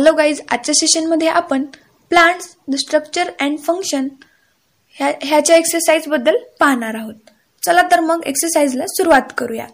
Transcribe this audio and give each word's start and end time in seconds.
Hello 0.00 0.12
guys 0.16 0.40
आजच्या 0.50 0.74
सेशनमध्ये 0.74 1.28
आपण 1.28 1.64
plants 2.10 2.46
the 2.72 2.76
structure 2.80 3.30
and 3.40 3.58
function 3.64 4.06
ह्या 4.96 5.10
ह्याच्या 5.22 5.56
एक्सरसाइजबद्दल 5.56 6.36
पाहणार 6.60 6.94
आहोत. 6.94 7.14
चला 7.62 7.82
तर 7.90 8.00
मग 8.00 8.22
एक्सरसाइजला 8.26 8.86
सुरुवात 8.88 9.32
करूया 9.38 9.66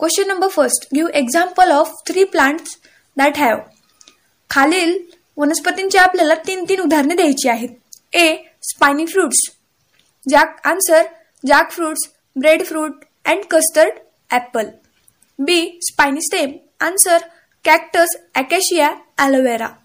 question 0.00 0.28
number 0.28 0.48
first 0.56 0.86
give 0.94 1.10
example 1.18 1.70
of 1.72 1.94
three 2.06 2.24
plants 2.34 2.76
that 3.16 3.38
have 3.38 3.58
खालील 4.50 4.96
वनस्पतींची 5.38 5.98
आपल्याला 5.98 6.34
तीन 6.46 6.64
तीन 6.68 6.80
उदाहरणे 6.80 7.14
द्यायची 7.14 7.48
आहेत. 7.48 7.68
A 8.12 8.36
spiny 8.70 9.06
fruits 9.06 9.40
jack 10.26 10.66
answer 10.66 11.02
jack 11.44 11.72
fruits 11.72 12.08
bread 12.36 12.64
fruit 12.66 13.04
and 13.24 13.44
custard 13.50 13.98
apple 14.30 14.68
B 15.38 15.78
spiny 15.88 16.20
stem 16.26 16.56
answer 16.86 17.18
cactus, 17.62 18.08
acacia, 18.34 19.02
aloe 19.18 19.42
vera. 19.42 19.78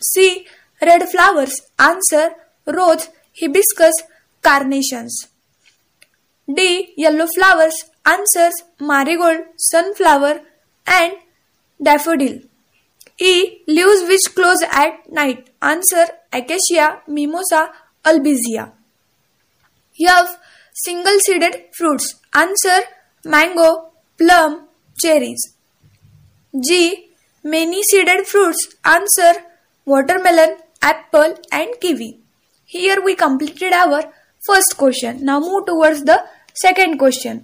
C. 0.00 0.46
Red 0.80 1.08
flowers. 1.08 1.60
Answer 1.78 2.30
rose, 2.66 3.08
hibiscus, 3.32 3.94
carnations. 4.42 5.28
D. 6.52 6.94
Yellow 6.96 7.26
flowers. 7.26 7.84
Answers 8.06 8.62
marigold, 8.80 9.40
sunflower, 9.56 10.40
and 10.86 11.12
daffodil. 11.82 12.40
E. 13.18 13.62
Leaves 13.66 14.02
which 14.08 14.34
close 14.34 14.62
at 14.62 15.10
night. 15.10 15.50
Answer 15.60 16.06
acacia, 16.32 17.02
mimosa, 17.08 17.70
albizia. 18.04 18.72
F. 20.00 20.38
Single 20.72 21.18
seeded 21.18 21.64
fruits. 21.76 22.14
Answer 22.32 22.82
mango, 23.24 23.90
plum, 24.16 24.68
cherries. 24.96 25.57
G 26.54 27.10
many 27.44 27.82
seeded 27.82 28.24
fruits 28.24 28.68
answer 28.84 29.40
watermelon 29.86 30.54
apple 30.82 31.32
and 31.52 31.74
kiwi 31.82 32.10
here 32.70 33.00
we 33.00 33.14
completed 33.14 33.74
our 33.74 34.00
first 34.42 34.76
question 34.78 35.18
now 35.22 35.40
move 35.40 35.64
towards 35.64 36.02
the 36.02 36.16
second 36.56 36.98
question 36.98 37.38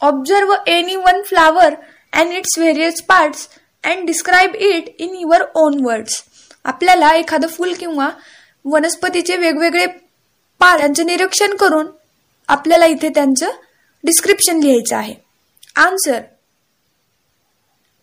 observe 0.00 0.54
any 0.68 0.96
one 0.96 1.22
flower 1.22 1.74
and 2.12 2.32
its 2.32 2.58
various 2.58 3.00
parts 3.02 3.48
and 3.84 4.06
describe 4.06 4.54
it 4.54 4.94
in 4.98 5.14
your 5.14 5.44
own 5.54 5.82
words 5.84 6.22
आपल्याला 6.64 7.14
एखादं 7.14 7.48
full 7.48 7.72
किंवा 7.74 8.10
वनस्पतीचे 8.64 9.36
वेगवेगळे 9.36 9.86
पार 10.60 10.80
यांचं 10.80 11.06
निरीक्षण 11.06 11.56
करून 11.56 11.86
आपल्याला 12.48 12.86
इथे 12.86 13.08
त्यांचं 13.08 13.50
डिस्क्रिप्शन 14.04 14.60
लिहायचं 14.60 14.96
आहे. 14.96 15.14
Answer 15.76 16.20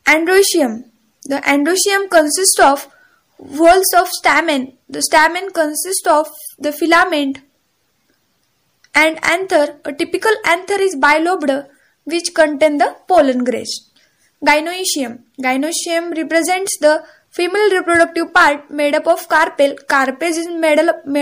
Androecium. 0.06 0.86
The 1.24 1.38
androecium 1.38 2.10
consists 2.10 2.60
of 2.60 2.88
whorls 3.38 3.94
of 3.98 4.08
stamen. 4.08 4.78
The 4.90 5.02
stamen 5.02 5.52
consists 5.52 6.08
of 6.08 6.28
the 6.58 6.72
filament 6.72 7.40
and 8.94 9.20
anther. 9.24 9.80
A 9.86 9.94
typical 9.94 10.32
anther 10.46 10.82
is 10.82 10.96
bilobed 10.96 11.68
which 12.06 12.34
contain 12.34 12.78
the 12.78 12.96
pollen 13.08 13.44
grains. 13.44 13.92
Gynoecium. 14.44 15.20
Gynoecium 15.40 16.18
represents 16.18 16.78
the 16.80 17.04
female 17.30 17.70
reproductive 17.72 18.34
part 18.34 18.72
made 18.72 18.96
up 18.96 19.08
of 19.08 19.28
carpel. 19.30 19.76
Carpel 19.88 20.28
is 20.28 20.48
made 20.50 20.80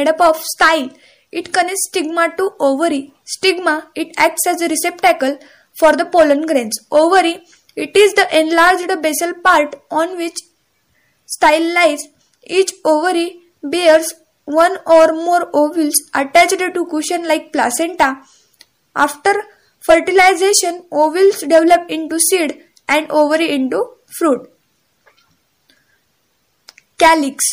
up, 0.08 0.22
of 0.22 0.38
style. 0.38 0.90
It 1.32 1.54
connects 1.54 1.88
stigma 1.90 2.34
to 2.38 2.52
ovary. 2.60 3.14
Stigma, 3.26 3.90
it 3.94 4.14
acts 4.18 4.48
as 4.48 4.62
a 4.62 4.70
receptacle 4.70 5.38
for 5.78 5.96
the 5.96 6.06
pollen 6.06 6.46
grains. 6.46 6.80
Ovary 6.92 7.44
it 7.76 7.96
is 7.96 8.14
the 8.14 8.28
enlarged 8.38 9.02
basal 9.02 9.34
part 9.34 9.76
on 9.90 10.18
which 10.18 10.38
style 11.26 11.74
lies. 11.74 12.08
Each 12.46 12.74
ovary 12.86 13.40
bears 13.62 14.14
one 14.46 14.78
or 14.88 15.14
more 15.14 15.50
ovules 15.54 16.02
attached 16.14 16.60
to 16.60 16.86
cushion 16.88 17.28
like 17.28 17.54
placenta. 17.54 18.22
After 18.96 19.34
fertilization, 19.80 20.86
ovules 20.92 21.42
develop 21.42 21.90
into 21.90 22.20
seed 22.20 22.64
and 22.88 23.10
ovary 23.12 23.52
into 23.52 23.86
fruit. 24.08 24.50
Calyx. 26.98 27.46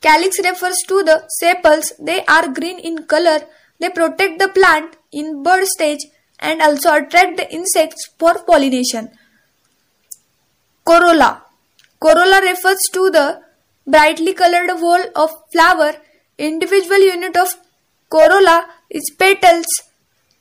Calyx 0.00 0.38
refers 0.38 0.76
to 0.86 1.02
the 1.02 1.24
sepals. 1.28 1.92
They 1.98 2.24
are 2.26 2.48
green 2.48 2.78
in 2.78 3.06
color. 3.06 3.40
They 3.80 3.90
protect 3.90 4.38
the 4.38 4.48
plant 4.48 4.96
in 5.10 5.42
bud 5.42 5.66
stage 5.66 6.06
and 6.38 6.60
also 6.60 6.94
attract 6.94 7.36
the 7.36 7.52
insects 7.52 8.08
for 8.18 8.34
pollination. 8.44 9.10
Corolla. 10.84 11.42
Corolla 12.00 12.40
refers 12.42 12.80
to 12.92 13.10
the 13.10 13.42
brightly 13.86 14.34
colored 14.34 14.70
whole 14.70 15.04
of 15.14 15.30
flower. 15.52 15.94
Individual 16.38 16.98
unit 16.98 17.36
of 17.36 17.48
corolla 18.10 18.66
is 18.90 19.10
petals. 19.18 19.66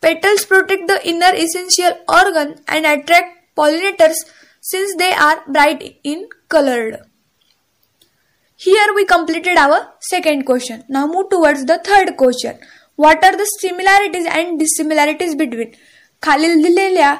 Petals 0.02 0.46
protect 0.46 0.88
the 0.88 1.00
inner 1.08 1.34
essential 1.34 1.98
organ 2.08 2.60
and 2.68 2.86
attract 2.86 3.56
pollinators 3.58 4.18
since 4.62 4.96
they 4.96 5.12
are 5.14 5.42
bright 5.48 6.00
in 6.04 6.28
colored. 6.50 7.00
Here 8.58 8.94
we 8.96 9.06
completed 9.06 9.58
our 9.58 9.94
second 10.00 10.46
question. 10.46 10.84
Now 10.90 11.08
move 11.08 11.30
towards 11.30 11.66
the 11.66 11.78
third 11.80 12.18
question. 12.18 12.60
What 13.00 13.26
are 13.26 13.36
the 13.36 13.44
similarities 13.48 14.28
and 14.28 14.58
dissimilarities 14.60 15.36
between 15.36 15.72
खालील 16.24 16.62
दिलेल्या 16.64 17.16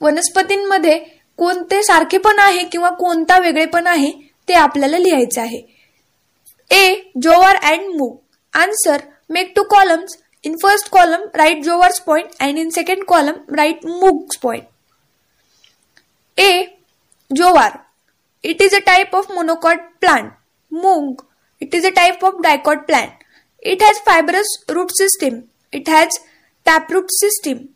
वनस्पतींमध्ये 0.00 0.98
कोणते 1.38 1.82
सारखेपण 1.82 2.38
आहे 2.38 2.64
किंवा 2.64 2.90
कोणता 2.90 3.38
वेगळेपण 3.38 3.86
आहे 3.86 4.10
ते 4.48 4.54
आपल्याला 4.54 4.98
लिहायचे 4.98 5.40
आहे. 5.40 5.60
A 6.70 6.94
jowar 7.22 7.56
and 7.62 7.94
moong 7.96 8.16
answer 8.52 9.00
make 9.30 9.52
two 9.56 9.62
columns 9.70 10.16
in 10.44 10.56
first 10.62 10.88
column 10.90 11.24
write 11.34 11.62
jowar's 11.64 12.00
point 12.00 12.30
and 12.40 12.58
in 12.58 12.70
second 12.70 13.04
column 13.08 13.54
write 13.56 13.86
moong's 13.86 14.36
point 14.38 14.64
A 16.38 16.64
jowar 17.30 17.78
it 18.44 18.62
is 18.62 18.74
a 18.74 18.78
type 18.86 19.14
of 19.16 19.30
monocot 19.32 19.80
plant 20.00 20.30
moong 20.72 21.24
it 21.60 21.74
is 21.74 21.86
a 21.86 21.90
type 21.96 22.24
of 22.24 22.40
dicot 22.42 22.86
plant 22.86 23.23
It 23.64 23.80
has 23.80 23.98
fibrous 24.00 24.46
root 24.68 24.90
system. 24.94 25.44
It 25.72 25.88
has 25.88 26.18
taproot 26.64 27.10
system. 27.10 27.70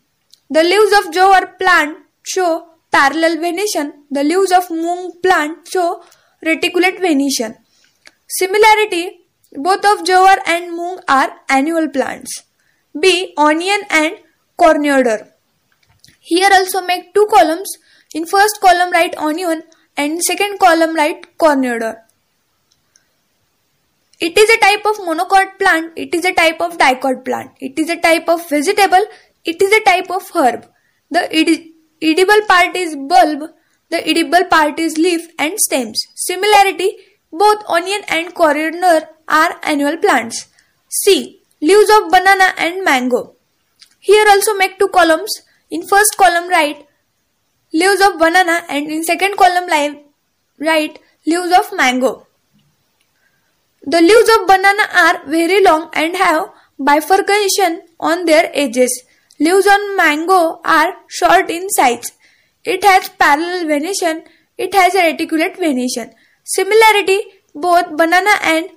The 0.49 0.63
leaves 0.63 0.93
of 0.99 1.11
jowar 1.11 1.57
plant 1.57 1.97
show 2.23 2.67
parallel 2.91 3.39
venation. 3.39 3.93
The 4.11 4.23
leaves 4.23 4.51
of 4.51 4.69
mung 4.69 5.13
plant 5.23 5.67
show 5.71 6.03
reticulate 6.43 6.99
venation. 6.99 7.55
Similarity, 8.27 9.21
both 9.53 9.83
of 9.83 10.05
jowar 10.05 10.37
and 10.45 10.75
mung 10.75 10.99
are 11.07 11.31
annual 11.49 11.89
plants. 11.89 12.43
B. 12.99 13.33
Onion 13.37 13.81
and 13.89 14.13
coriander. 14.57 15.33
Here 16.19 16.49
also 16.51 16.81
make 16.81 17.13
two 17.15 17.27
columns. 17.33 17.77
In 18.13 18.25
first 18.27 18.59
column 18.61 18.91
write 18.91 19.15
onion 19.17 19.63
and 19.97 20.21
second 20.21 20.59
column 20.59 20.95
write 20.95 21.37
coriander. 21.37 22.03
It 24.19 24.37
is 24.37 24.49
a 24.49 24.59
type 24.59 24.85
of 24.85 24.97
monocot 24.97 25.57
plant. 25.57 25.93
It 25.95 26.13
is 26.13 26.25
a 26.25 26.33
type 26.33 26.59
of 26.59 26.77
dicot 26.77 27.23
plant. 27.23 27.51
It 27.61 27.79
is 27.79 27.89
a 27.89 27.95
type 27.95 28.27
of 28.27 28.49
vegetable. 28.49 29.05
It 29.45 29.61
is 29.61 29.71
a 29.71 29.79
type 29.81 30.11
of 30.11 30.29
herb. 30.35 30.67
The 31.09 31.33
edi- 31.35 31.73
edible 32.01 32.41
part 32.47 32.75
is 32.75 32.95
bulb. 32.95 33.51
The 33.89 34.05
edible 34.07 34.43
part 34.45 34.77
is 34.77 34.97
leaf 34.97 35.29
and 35.39 35.57
stems. 35.57 36.01
Similarity, 36.15 36.97
both 37.31 37.63
onion 37.67 38.01
and 38.09 38.35
coriander 38.35 39.07
are 39.27 39.59
annual 39.63 39.97
plants. 39.97 40.47
C. 40.89 41.41
Leaves 41.61 41.89
of 41.89 42.09
banana 42.11 42.53
and 42.57 42.83
mango. 42.83 43.35
Here 43.99 44.25
also 44.27 44.53
make 44.55 44.77
two 44.79 44.89
columns. 44.89 45.41
In 45.69 45.87
first 45.87 46.17
column 46.17 46.49
write 46.49 46.87
leaves 47.71 48.01
of 48.01 48.17
banana 48.17 48.63
and 48.69 48.89
in 48.91 49.03
second 49.03 49.37
column 49.37 49.69
write 50.57 50.99
leaves 51.25 51.51
of 51.51 51.71
mango. 51.75 52.27
The 53.83 54.01
leaves 54.01 54.29
of 54.37 54.47
banana 54.47 54.83
are 54.93 55.25
very 55.25 55.63
long 55.63 55.89
and 55.93 56.15
have 56.17 56.49
bifurcation 56.77 57.81
on 57.99 58.25
their 58.25 58.51
edges. 58.53 59.03
Leaves 59.39 59.67
on 59.67 59.95
mango 59.95 60.59
are 60.65 60.93
short 61.07 61.49
in 61.49 61.69
size. 61.69 62.11
it 62.65 62.83
has 62.83 63.09
parallel 63.09 63.67
venation, 63.67 64.23
it 64.57 64.73
has 64.73 64.95
a 64.95 65.11
reticulate 65.11 65.57
venation. 65.57 66.11
Similarity, 66.43 67.19
both 67.55 67.95
banana 67.95 68.31
and 68.43 68.69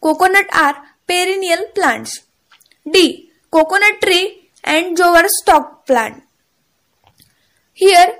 coconut 0.00 0.46
are 0.54 0.76
perennial 1.06 1.64
plants. 1.74 2.20
D. 2.90 3.30
Coconut 3.50 4.00
tree 4.02 4.50
and 4.64 4.96
jowar 4.96 5.26
stalk 5.28 5.86
plant. 5.86 6.22
Here, 7.72 8.16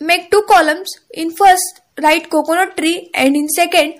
make 0.00 0.30
two 0.30 0.44
columns. 0.48 0.90
In 1.12 1.34
first, 1.34 1.80
write 2.02 2.30
coconut 2.30 2.76
tree 2.76 3.10
and 3.14 3.36
in 3.36 3.48
second, 3.48 3.94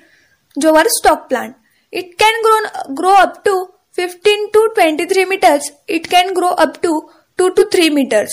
jowar 0.61 0.85
stalk 0.87 1.29
plant. 1.29 1.57
It 1.91 2.19
can 2.19 2.35
grow, 2.43 2.95
grow 2.95 3.15
up 3.17 3.45
to 3.45 3.69
15 3.93 4.53
to 4.53 4.71
23 4.75 5.25
meters. 5.27 5.71
It 5.87 6.09
can 6.09 6.33
grow 6.35 6.51
up 6.51 6.83
to 6.83 7.09
2 7.39 7.55
to 7.55 7.69
3 7.71 7.91
meters. 7.91 8.31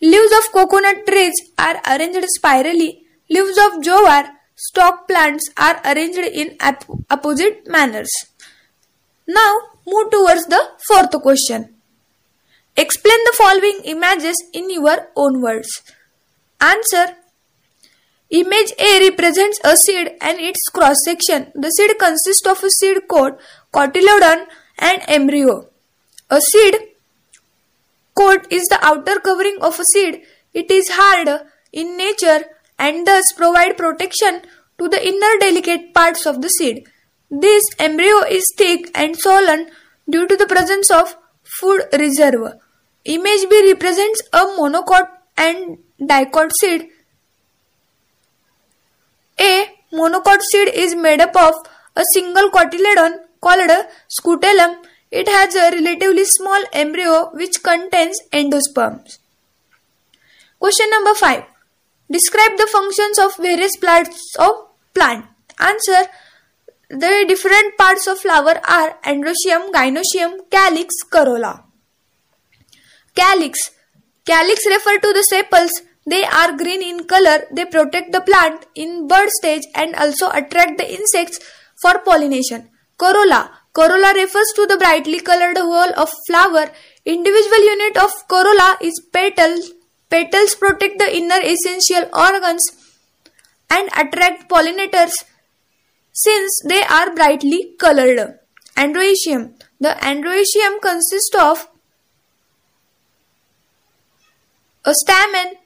Leaves 0.00 0.32
of 0.32 0.52
coconut 0.52 1.06
trees 1.06 1.34
are 1.58 1.80
arranged 1.86 2.24
spirally. 2.28 3.02
Leaves 3.28 3.58
of 3.58 3.82
jowar 3.82 4.30
stalk 4.54 5.06
plants 5.08 5.50
are 5.56 5.80
arranged 5.84 6.18
in 6.18 6.56
opposite 7.10 7.66
manners. 7.66 8.10
Now 9.26 9.56
move 9.86 10.10
towards 10.10 10.46
the 10.46 10.62
fourth 10.86 11.10
question. 11.22 11.74
Explain 12.76 13.18
the 13.24 13.34
following 13.36 13.80
images 13.84 14.42
in 14.52 14.70
your 14.70 15.08
own 15.16 15.42
words. 15.42 15.82
Answer 16.60 17.16
Image 18.30 18.72
A 18.78 19.08
represents 19.08 19.58
a 19.64 19.76
seed 19.76 20.12
and 20.20 20.38
its 20.38 20.68
cross 20.68 20.96
section. 21.04 21.50
The 21.54 21.70
seed 21.70 21.98
consists 21.98 22.46
of 22.46 22.62
a 22.62 22.70
seed 22.70 23.08
coat, 23.08 23.40
cotyledon, 23.72 24.46
and 24.78 25.02
embryo. 25.08 25.68
A 26.28 26.40
seed 26.40 26.76
coat 28.14 28.46
is 28.50 28.64
the 28.64 28.78
outer 28.82 29.18
covering 29.20 29.56
of 29.62 29.80
a 29.80 29.84
seed. 29.92 30.22
It 30.52 30.70
is 30.70 30.90
hard 30.90 31.28
in 31.72 31.96
nature 31.96 32.44
and 32.78 33.06
thus 33.06 33.32
provide 33.32 33.78
protection 33.78 34.42
to 34.78 34.88
the 34.88 35.06
inner 35.06 35.38
delicate 35.40 35.94
parts 35.94 36.26
of 36.26 36.42
the 36.42 36.48
seed. 36.48 36.86
This 37.30 37.64
embryo 37.78 38.18
is 38.28 38.44
thick 38.56 38.90
and 38.94 39.16
swollen 39.18 39.68
due 40.08 40.26
to 40.26 40.36
the 40.36 40.46
presence 40.46 40.90
of 40.90 41.16
food 41.58 41.82
reserve. 41.98 42.54
Image 43.04 43.48
B 43.48 43.72
represents 43.72 44.22
a 44.32 44.44
monocot 44.58 45.08
and 45.36 45.78
dicot 46.04 46.52
seed. 46.60 46.88
A 49.40 49.66
monocot 49.92 50.40
seed 50.50 50.68
is 50.68 50.94
made 50.94 51.20
up 51.20 51.36
of 51.36 51.54
a 51.96 52.02
single 52.12 52.50
cotyledon 52.50 53.18
called 53.40 53.70
a 53.70 53.88
scutellum. 54.08 54.84
It 55.10 55.28
has 55.28 55.54
a 55.54 55.70
relatively 55.70 56.24
small 56.24 56.62
embryo 56.72 57.30
which 57.32 57.62
contains 57.62 58.18
endosperms. 58.32 59.18
Question 60.58 60.90
number 60.90 61.14
5. 61.14 61.44
Describe 62.10 62.56
the 62.56 62.66
functions 62.66 63.18
of 63.18 63.36
various 63.36 63.76
parts 63.76 64.34
of 64.38 64.50
plant. 64.94 65.26
Answer. 65.60 66.10
The 66.90 67.24
different 67.28 67.76
parts 67.76 68.06
of 68.06 68.18
flower 68.18 68.60
are 68.66 68.98
androecium, 69.04 69.70
gynoecium, 69.72 70.50
calyx, 70.50 70.94
corolla. 71.10 71.64
Calyx. 73.14 73.58
Calyx 74.24 74.66
refer 74.66 74.98
to 74.98 75.12
the 75.12 75.22
sepals. 75.22 75.70
They 76.08 76.24
are 76.24 76.56
green 76.56 76.82
in 76.82 77.04
color. 77.04 77.38
They 77.52 77.64
protect 77.66 78.12
the 78.12 78.20
plant 78.20 78.66
in 78.74 79.08
bud 79.08 79.28
stage 79.30 79.64
and 79.74 79.94
also 79.94 80.30
attract 80.30 80.78
the 80.78 80.90
insects 80.98 81.40
for 81.82 81.98
pollination. 82.00 82.70
Corolla. 82.96 83.50
Corolla 83.72 84.12
refers 84.14 84.52
to 84.56 84.66
the 84.66 84.76
brightly 84.76 85.20
colored 85.20 85.58
whole 85.58 85.92
of 85.96 86.10
flower. 86.26 86.70
Individual 87.04 87.64
unit 87.64 87.96
of 87.96 88.10
corolla 88.28 88.76
is 88.80 89.00
petal 89.12 89.56
Petals 90.10 90.54
protect 90.54 90.98
the 90.98 91.14
inner 91.14 91.40
essential 91.42 92.08
organs 92.14 92.62
and 93.70 93.90
attract 93.94 94.48
pollinators 94.48 95.12
since 96.12 96.62
they 96.66 96.82
are 96.82 97.14
brightly 97.14 97.74
colored. 97.78 98.38
Androecium. 98.74 99.52
The 99.80 99.90
androecium 100.00 100.80
consists 100.80 101.34
of 101.38 101.68
a 104.84 104.94
stamen, 104.94 105.57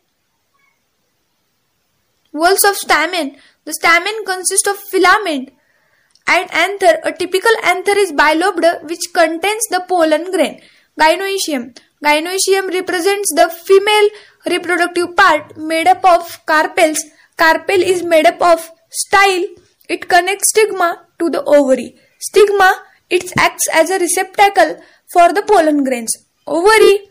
whorls 2.32 2.64
of 2.64 2.76
stamen. 2.76 3.36
The 3.64 3.74
stamen 3.74 4.24
consists 4.24 4.66
of 4.66 4.76
filament 4.90 5.50
and 6.26 6.52
anther. 6.52 6.98
A 7.04 7.12
typical 7.12 7.52
anther 7.62 7.96
is 7.96 8.12
bilobed 8.12 8.88
which 8.88 9.12
contains 9.12 9.66
the 9.70 9.84
pollen 9.88 10.30
grain. 10.30 10.60
Gynoecium. 10.98 11.76
Gynoecium 12.04 12.72
represents 12.72 13.32
the 13.34 13.48
female 13.48 14.08
reproductive 14.46 15.16
part 15.16 15.56
made 15.56 15.86
up 15.86 16.04
of 16.04 16.44
carpels. 16.46 16.98
Carpel 17.36 17.80
is 17.80 18.02
made 18.02 18.26
up 18.26 18.42
of 18.42 18.70
style. 18.90 19.44
It 19.88 20.08
connects 20.08 20.48
stigma 20.50 21.06
to 21.18 21.30
the 21.30 21.42
ovary. 21.44 21.96
Stigma, 22.18 22.82
it 23.10 23.32
acts 23.38 23.66
as 23.72 23.90
a 23.90 23.98
receptacle 23.98 24.80
for 25.12 25.32
the 25.32 25.42
pollen 25.42 25.84
grains. 25.84 26.12
Ovary, 26.46 27.08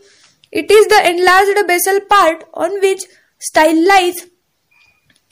it 0.50 0.70
is 0.70 0.86
the 0.88 1.08
enlarged 1.08 1.66
basal 1.66 2.00
part 2.08 2.44
on 2.54 2.80
which 2.80 3.04
style 3.38 3.88
lies. 3.88 4.26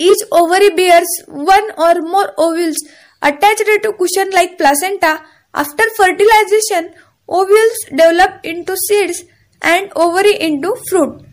Each 0.09 0.23
ovary 0.33 0.71
bears 0.71 1.11
one 1.29 1.67
or 1.77 2.01
more 2.01 2.33
ovules 2.39 2.79
attached 3.21 3.83
to 3.85 3.93
cushion 3.99 4.31
like 4.33 4.57
placenta. 4.57 5.23
After 5.53 5.85
fertilization, 5.97 6.95
ovules 7.29 7.81
develop 7.91 8.41
into 8.45 8.77
seeds 8.89 9.25
and 9.61 9.93
ovary 9.95 10.37
into 10.41 10.75
fruit. 10.89 11.27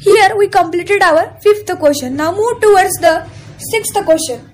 Here 0.00 0.36
we 0.36 0.48
completed 0.48 1.02
our 1.02 1.38
fifth 1.40 1.70
question. 1.78 2.16
Now 2.16 2.32
move 2.32 2.60
towards 2.60 2.94
the 3.06 3.14
sixth 3.70 3.94
question. 4.04 4.50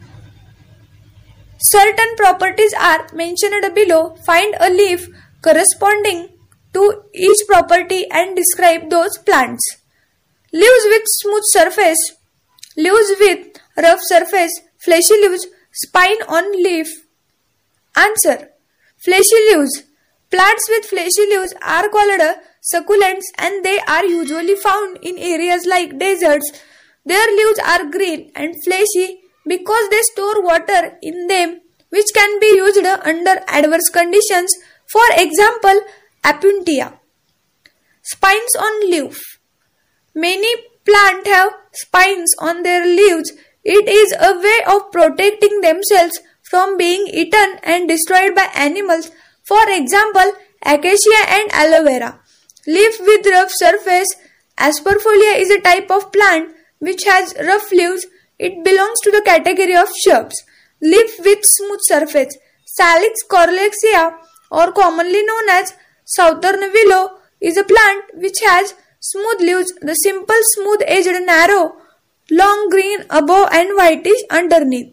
Certain 1.58 2.16
properties 2.16 2.74
are 2.78 3.06
mentioned 3.14 3.74
below. 3.74 4.16
Find 4.26 4.54
a 4.60 4.68
leaf 4.68 5.08
corresponding 5.42 6.28
to 6.74 7.02
each 7.14 7.46
property 7.48 8.04
and 8.10 8.36
describe 8.36 8.90
those 8.90 9.16
plants. 9.18 9.64
Leaves 10.52 10.84
with 10.92 11.02
smooth 11.06 11.42
surface, 11.46 11.98
leaves 12.76 13.12
with 13.20 13.60
rough 13.76 14.00
surface, 14.02 14.52
fleshy 14.78 15.14
leaves, 15.14 15.46
spine 15.72 16.22
on 16.28 16.52
leaf. 16.52 16.88
Answer. 17.96 18.50
Fleshy 19.04 19.40
leaves. 19.50 19.84
Plants 20.30 20.66
with 20.68 20.86
fleshy 20.86 21.26
leaves 21.30 21.54
are 21.62 21.88
called 21.88 22.20
succulents 22.72 23.24
and 23.38 23.64
they 23.64 23.78
are 23.80 24.04
usually 24.04 24.56
found 24.56 24.98
in 25.02 25.18
areas 25.18 25.66
like 25.66 25.98
deserts. 25.98 26.50
Their 27.04 27.26
leaves 27.36 27.60
are 27.60 27.90
green 27.90 28.32
and 28.34 28.54
fleshy 28.64 29.20
because 29.46 29.88
they 29.90 30.00
store 30.12 30.42
water 30.42 30.98
in 31.02 31.26
them 31.26 31.60
which 31.90 32.06
can 32.14 32.40
be 32.40 32.52
used 32.56 32.84
under 32.84 33.40
adverse 33.46 33.88
conditions. 33.90 34.54
For 34.86 35.04
example, 35.16 35.80
Opuntia. 36.24 36.98
Spines 38.02 38.56
on 38.56 38.90
leaf. 38.90 39.20
Many 40.14 40.54
plants 40.84 41.28
have 41.28 41.52
spines 41.74 42.34
on 42.38 42.62
their 42.62 42.86
leaves. 42.86 43.32
It 43.64 43.88
is 43.88 44.12
a 44.20 44.38
way 44.38 44.60
of 44.66 44.90
protecting 44.92 45.60
themselves 45.60 46.20
from 46.42 46.76
being 46.76 47.06
eaten 47.08 47.58
and 47.62 47.88
destroyed 47.88 48.34
by 48.34 48.48
animals. 48.54 49.10
For 49.44 49.68
example, 49.68 50.32
acacia 50.64 51.22
and 51.28 51.50
aloe 51.52 51.84
vera. 51.84 52.20
Leaf 52.66 53.00
with 53.00 53.26
rough 53.26 53.50
surface. 53.50 54.14
Asperfolia 54.58 55.38
is 55.38 55.50
a 55.50 55.60
type 55.60 55.90
of 55.90 56.12
plant 56.12 56.54
which 56.78 57.04
has 57.04 57.34
rough 57.40 57.70
leaves. 57.72 58.06
It 58.38 58.64
belongs 58.64 59.00
to 59.00 59.10
the 59.10 59.22
category 59.24 59.76
of 59.76 59.88
shrubs. 59.96 60.42
Leaf 60.80 61.18
with 61.24 61.40
smooth 61.42 61.80
surface. 61.82 62.36
Salix 62.64 63.20
caroliniana 63.30 64.16
or 64.50 64.72
commonly 64.72 65.22
known 65.24 65.48
as 65.50 65.74
southern 66.04 66.60
willow 66.72 67.18
is 67.40 67.56
a 67.56 67.64
plant 67.64 68.04
which 68.14 68.40
has 68.44 68.74
smooth 69.10 69.40
leaves. 69.40 69.72
The 69.80 69.94
simple 69.94 70.42
smooth 70.54 70.82
edged 70.86 71.20
narrow, 71.26 71.76
long 72.30 72.68
green 72.70 73.04
above 73.10 73.48
and 73.52 73.76
whitish 73.76 74.22
underneath. 74.30 74.92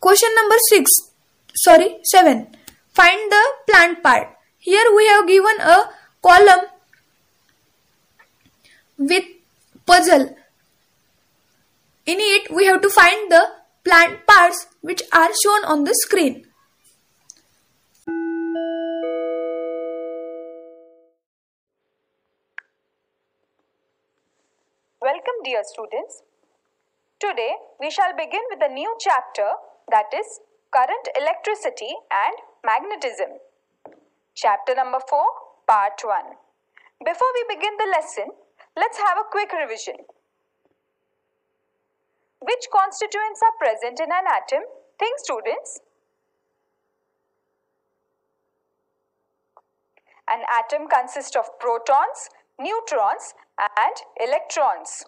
Question 0.00 0.30
number 0.34 0.56
6. 0.68 0.90
Sorry, 1.54 1.98
7. 2.02 2.46
Find 2.94 3.32
the 3.32 3.44
plant 3.68 4.02
part. 4.02 4.28
Here 4.58 4.86
we 4.96 5.06
have 5.06 5.26
given 5.28 5.60
a 5.60 5.76
column 6.22 6.66
with 8.98 9.24
puzzle. 9.86 10.36
In 12.06 12.18
it 12.18 12.50
we 12.50 12.64
have 12.66 12.80
to 12.82 12.90
find 12.90 13.30
the 13.30 13.42
plant 13.84 14.26
parts 14.26 14.66
which 14.80 15.02
are 15.12 15.30
shown 15.42 15.64
on 15.64 15.84
the 15.84 15.94
screen. 15.94 16.46
Dear 25.50 25.62
students. 25.64 26.22
Today 27.18 27.52
we 27.80 27.90
shall 27.90 28.14
begin 28.16 28.44
with 28.50 28.62
a 28.62 28.72
new 28.72 28.90
chapter 29.00 29.48
that 29.90 30.14
is 30.14 30.38
current 30.76 31.06
electricity 31.20 31.90
and 32.24 32.36
magnetism. 32.64 33.30
Chapter 34.34 34.76
number 34.76 35.00
4, 35.08 35.18
Part 35.66 36.00
1. 36.04 36.22
Before 37.04 37.32
we 37.34 37.56
begin 37.56 37.74
the 37.78 37.90
lesson, 37.90 38.28
let's 38.76 38.98
have 38.98 39.18
a 39.18 39.28
quick 39.30 39.50
revision. 39.52 39.98
Which 42.38 42.64
constituents 42.70 43.40
are 43.42 43.56
present 43.58 43.98
in 43.98 44.10
an 44.12 44.30
atom? 44.30 44.62
Think, 45.00 45.18
students. 45.18 45.80
An 50.28 50.42
atom 50.46 50.86
consists 50.86 51.34
of 51.34 51.58
protons, 51.58 52.30
neutrons, 52.58 53.34
and 53.58 53.96
electrons. 54.20 55.04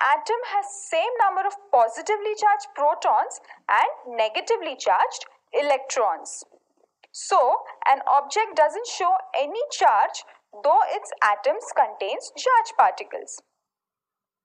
Atom 0.00 0.42
has 0.54 0.66
same 0.88 1.10
number 1.18 1.46
of 1.46 1.54
positively 1.70 2.34
charged 2.38 2.68
protons 2.74 3.40
and 3.68 4.16
negatively 4.16 4.76
charged 4.76 5.26
electrons. 5.52 6.44
So, 7.12 7.64
an 7.86 8.00
object 8.06 8.54
doesn't 8.54 8.86
show 8.86 9.16
any 9.34 9.60
charge 9.72 10.24
though 10.52 10.80
its 10.88 11.12
atoms 11.22 11.66
contains 11.76 12.32
charged 12.36 12.74
particles. 12.76 13.42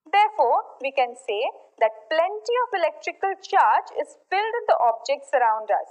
Therefore, 0.03 0.63
we 0.81 0.91
can 0.91 1.15
say 1.15 1.43
that 1.79 2.09
plenty 2.11 2.55
of 2.67 2.75
electrical 2.75 3.33
charge 3.39 3.89
is 3.95 4.19
filled 4.29 4.55
in 4.59 4.65
the 4.67 4.79
objects 4.83 5.31
around 5.33 5.71
us. 5.71 5.89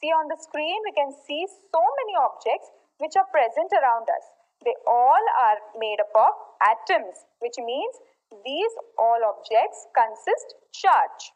See 0.00 0.12
on 0.12 0.28
the 0.28 0.36
screen, 0.36 0.84
we 0.84 0.92
can 0.92 1.10
see 1.12 1.46
so 1.48 1.80
many 1.80 2.14
objects 2.14 2.70
which 2.98 3.16
are 3.16 3.26
present 3.32 3.72
around 3.72 4.06
us. 4.12 4.24
They 4.64 4.76
all 4.86 5.24
are 5.40 5.58
made 5.80 6.00
up 6.00 6.12
of 6.14 6.34
atoms, 6.60 7.24
which 7.40 7.56
means 7.58 7.96
these 8.44 8.74
all 8.98 9.20
objects 9.22 9.86
consist 9.94 10.54
charge. 10.72 11.32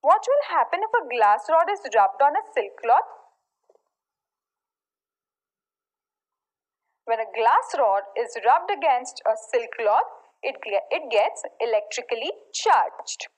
What 0.00 0.24
will 0.26 0.44
happen 0.48 0.80
if 0.80 0.92
a 0.96 1.08
glass 1.08 1.44
rod 1.50 1.68
is 1.70 1.80
rubbed 1.94 2.22
on 2.22 2.32
a 2.32 2.44
silk 2.54 2.72
cloth? 2.80 3.10
When 7.04 7.20
a 7.20 7.28
glass 7.36 7.74
rod 7.76 8.04
is 8.16 8.36
rubbed 8.46 8.70
against 8.70 9.20
a 9.26 9.34
silk 9.36 9.70
cloth, 9.76 10.08
it, 10.42 10.56
it 10.64 11.10
gets 11.10 11.42
electrically 11.60 12.32
charged. 12.54 13.28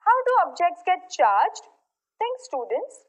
How 0.00 0.16
do 0.26 0.32
objects 0.48 0.82
get 0.84 1.10
charged? 1.10 1.68
Think 2.18 2.34
students. 2.40 3.07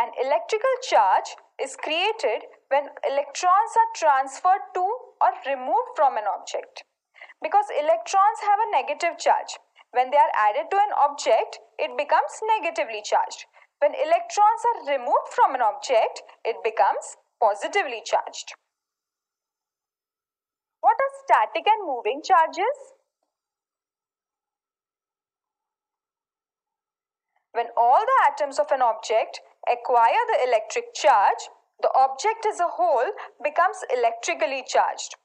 An 0.00 0.12
electrical 0.16 0.76
charge 0.88 1.36
is 1.60 1.76
created 1.76 2.48
when 2.68 2.88
electrons 3.04 3.72
are 3.76 3.92
transferred 3.94 4.72
to 4.72 4.80
or 4.80 5.32
removed 5.44 5.92
from 5.94 6.16
an 6.16 6.24
object. 6.24 6.84
Because 7.42 7.66
electrons 7.78 8.40
have 8.40 8.60
a 8.64 8.70
negative 8.72 9.18
charge. 9.18 9.60
When 9.92 10.10
they 10.10 10.16
are 10.16 10.32
added 10.32 10.70
to 10.70 10.76
an 10.78 10.92
object, 10.96 11.58
it 11.78 11.98
becomes 11.98 12.32
negatively 12.56 13.02
charged. 13.04 13.44
When 13.80 13.92
electrons 13.92 14.64
are 14.72 14.96
removed 14.96 15.36
from 15.36 15.54
an 15.54 15.60
object, 15.60 16.22
it 16.46 16.56
becomes 16.64 17.18
positively 17.38 18.00
charged. 18.02 18.54
What 20.80 20.96
are 20.96 21.12
static 21.24 21.66
and 21.66 21.86
moving 21.86 22.22
charges? 22.24 22.96
When 27.52 27.66
all 27.76 28.00
the 28.00 28.32
atoms 28.32 28.58
of 28.58 28.70
an 28.70 28.80
object 28.80 29.40
acquire 29.68 30.22
the 30.32 30.48
electric 30.48 30.94
charge, 30.94 31.50
the 31.82 31.92
object 31.94 32.46
as 32.46 32.60
a 32.60 32.68
whole 32.68 33.10
becomes 33.42 33.78
electrically 33.92 34.64
charged. 34.66 35.16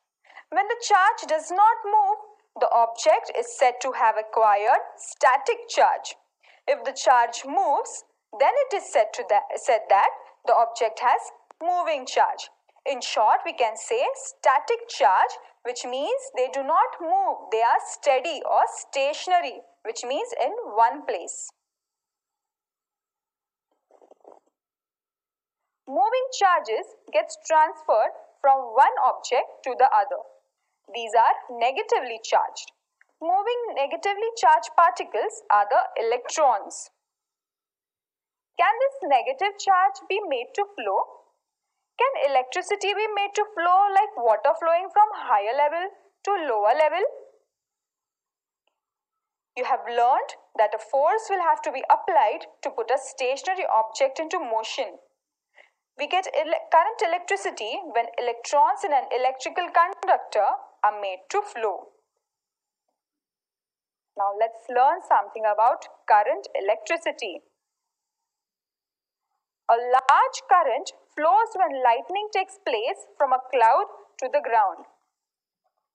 When 0.50 0.68
the 0.68 0.82
charge 0.82 1.28
does 1.28 1.52
not 1.52 1.78
move, 1.86 2.18
the 2.60 2.72
object 2.72 3.32
is 3.38 3.58
said 3.58 3.76
to 3.82 3.92
have 3.92 4.16
acquired 4.18 4.80
static 4.98 5.68
charge. 5.68 6.16
If 6.68 6.84
the 6.84 6.94
charge 6.94 7.44
moves, 7.46 8.06
then 8.40 8.52
it 8.68 8.76
is 8.76 8.92
said, 8.92 9.14
to 9.14 9.24
that, 9.30 9.44
said 9.56 9.82
that 9.90 10.10
the 10.46 10.56
object 10.56 11.00
has 11.00 11.20
moving 11.62 12.06
charge. 12.06 12.50
In 12.86 13.02
short, 13.02 13.42
we 13.46 13.54
can 13.54 13.76
say 13.76 14.06
static 14.16 14.88
charge, 14.88 15.34
which 15.64 15.84
means 15.86 16.22
they 16.36 16.50
do 16.54 16.64
not 16.64 17.02
move. 17.02 17.50
They 17.52 17.62
are 17.62 17.82
steady 17.90 18.42
or 18.46 18.62
stationary, 18.68 19.62
which 19.84 20.04
means 20.04 20.30
in 20.42 20.52
one 20.76 21.06
place. 21.06 21.50
Moving 25.88 26.28
charges 26.34 26.96
gets 27.14 27.38
transferred 27.46 28.14
from 28.42 28.74
one 28.74 28.96
object 29.04 29.62
to 29.66 29.76
the 29.78 29.86
other. 29.94 30.18
These 30.94 31.14
are 31.14 31.36
negatively 31.60 32.20
charged. 32.24 32.72
Moving 33.22 33.76
negatively 33.76 34.30
charged 34.36 34.72
particles 34.76 35.44
are 35.52 35.68
the 35.70 36.04
electrons. 36.04 36.90
Can 38.58 38.74
this 38.80 39.10
negative 39.10 39.60
charge 39.60 40.02
be 40.10 40.20
made 40.28 40.54
to 40.56 40.66
flow? 40.76 41.06
Can 41.98 42.32
electricity 42.32 42.94
be 42.94 43.08
made 43.14 43.36
to 43.36 43.46
flow 43.54 43.88
like 43.94 44.18
water 44.18 44.58
flowing 44.60 44.90
from 44.92 45.08
higher 45.14 45.56
level 45.56 45.90
to 46.24 46.32
lower 46.50 46.74
level? 46.74 47.04
You 49.56 49.66
have 49.66 49.86
learned 49.88 50.36
that 50.58 50.74
a 50.74 50.80
force 50.80 51.28
will 51.30 51.42
have 51.42 51.62
to 51.62 51.72
be 51.72 51.84
applied 51.90 52.48
to 52.64 52.70
put 52.72 52.92
a 52.92 52.98
stationary 52.98 53.66
object 53.70 54.20
into 54.20 54.40
motion. 54.40 55.00
We 55.98 56.08
get 56.08 56.28
ele 56.36 56.58
current 56.72 57.02
electricity 57.08 57.80
when 57.96 58.08
electrons 58.18 58.84
in 58.84 58.92
an 58.92 59.06
electrical 59.18 59.68
conductor 59.72 60.48
are 60.84 61.00
made 61.00 61.22
to 61.30 61.42
flow. 61.42 61.88
Now 64.18 64.32
let's 64.40 64.68
learn 64.70 65.00
something 65.08 65.46
about 65.46 65.88
current 66.08 66.48
electricity. 66.56 67.44
A 69.70 69.78
large 69.96 70.40
current 70.52 70.92
flows 71.16 71.56
when 71.56 71.82
lightning 71.84 72.28
takes 72.34 72.60
place 72.68 73.08
from 73.18 73.32
a 73.32 73.44
cloud 73.52 73.88
to 74.20 74.30
the 74.32 74.44
ground. 74.44 74.86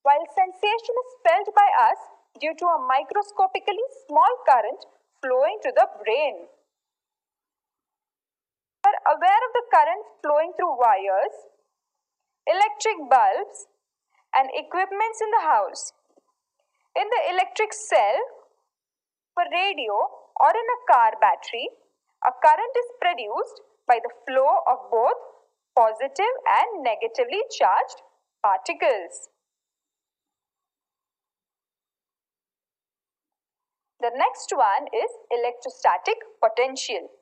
While 0.02 0.25
sensation 0.35 0.97
is 1.04 1.12
felt 1.28 1.54
by 1.54 1.69
us 1.88 2.00
due 2.40 2.54
to 2.57 2.66
a 2.66 2.83
microscopically 2.88 3.87
small 4.09 4.33
current 4.49 4.87
flowing 5.21 5.61
to 5.62 5.73
the 5.76 5.88
brain 6.02 6.49
are 8.90 9.14
aware 9.14 9.42
of 9.47 9.52
the 9.54 9.66
current 9.70 10.04
flowing 10.23 10.52
through 10.59 10.75
wires, 10.75 11.37
electric 12.47 12.99
bulbs, 13.06 13.70
and 14.35 14.50
equipments 14.54 15.23
in 15.23 15.30
the 15.30 15.44
house. 15.47 15.92
In 16.99 17.06
the 17.06 17.23
electric 17.30 17.73
cell, 17.73 18.18
a 19.38 19.44
radio, 19.47 19.94
or 20.42 20.50
in 20.50 20.68
a 20.75 20.80
car 20.90 21.12
battery, 21.20 21.70
a 22.26 22.32
current 22.35 22.75
is 22.75 22.90
produced 23.00 23.62
by 23.87 23.99
the 24.02 24.12
flow 24.26 24.66
of 24.66 24.90
both 24.90 25.20
positive 25.76 26.35
and 26.47 26.82
negatively 26.82 27.40
charged 27.50 28.02
particles. 28.42 29.30
The 34.00 34.11
next 34.16 34.52
one 34.56 34.88
is 34.92 35.11
electrostatic 35.30 36.16
potential. 36.42 37.20